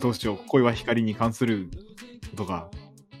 [0.00, 0.38] どうしよう。
[0.48, 1.68] 恋は光に関する
[2.30, 2.68] ことが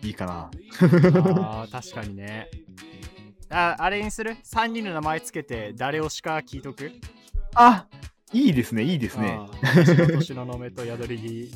[0.02, 0.50] いいかな。
[0.80, 2.48] あ確かにね。
[3.50, 6.90] ああれにする ?3 人の名前つけて誰推しか聞いとく？
[7.54, 7.86] あ
[8.32, 9.38] いいですね、いいですね。
[10.08, 11.54] 年ののめと宿り木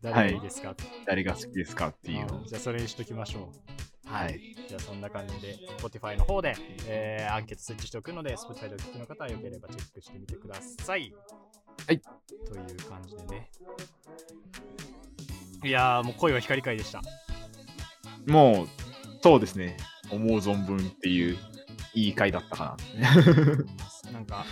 [0.00, 2.26] 誰がいいですか、はい、誰が好きですかっていう。
[2.46, 3.52] じゃあそれにしときましょ
[4.06, 4.40] はい。
[4.68, 6.54] じゃあそんな感じで、Spotify の方で、
[6.86, 11.12] えー、アンケート設置しておくので、Spotify でお聞きの方はよければチェックしてみてください。
[11.86, 12.00] はい。
[12.00, 13.50] という感じでね。
[15.64, 17.02] いやー、もう声は光会でした。
[18.26, 18.68] もう、
[19.22, 19.76] そうですね。
[20.10, 21.36] 思う存分っていう
[21.94, 22.76] いい回だったか
[24.04, 24.12] な。
[24.12, 24.44] なんか、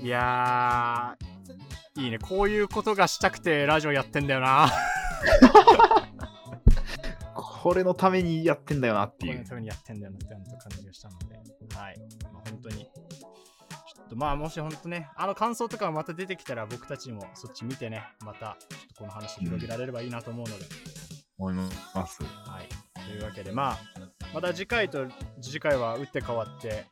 [0.00, 2.18] いやー、いいね。
[2.18, 4.70] こういうことがしたくてラジオやってんだよな。
[7.34, 9.32] これのためにやってんだよなっていう。
[9.32, 10.38] これのためにやってんだよなって感
[10.78, 11.34] じがしたので、
[11.74, 11.98] はい。
[12.32, 12.88] まあ、本当に。
[14.08, 20.64] とまあ、もし本当ね、あの感想とかまた出てきたら僕たちもそっち見てね、またちょっとこの話広げられればいいなと思うので。
[21.38, 22.22] 思います。
[22.22, 22.68] はい。
[23.06, 23.78] というわけで、まあ、
[24.34, 25.06] また次回と
[25.40, 26.86] 次回は打って変わって、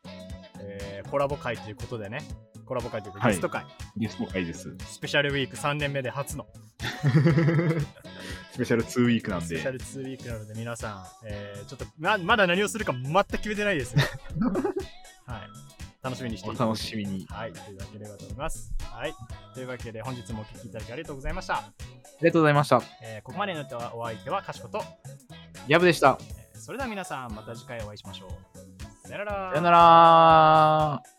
[0.59, 2.19] えー、コラボ会ということでね、
[2.65, 4.75] コラボ会というかゲスト会、はい、ゲスト会です。
[4.87, 6.47] スペシャルウィーク3年目で初の。
[8.51, 9.45] スペシャル2ウィークなんで。
[9.45, 14.03] スペシャル2ウィークなので皆さん、えー、ちょっとままだ何をするか全く決めてないですね。
[15.25, 15.66] はい。
[16.03, 17.25] 楽しみにしてい楽しみに。
[17.29, 17.53] はい。
[17.53, 18.71] というわけでございます。
[18.91, 19.13] はい。
[19.53, 21.55] というわけで本日もお聴きいただきありがとうございました。
[21.55, 21.73] あ
[22.21, 22.81] りがとうございました。
[23.03, 24.81] えー、ここまでのお相手はかしこと、
[25.67, 26.17] やぶでした。
[26.21, 29.07] えー、それでは皆さんまた次回お会いしましょう。
[29.07, 29.49] さよなら。
[29.51, 31.16] さよなら。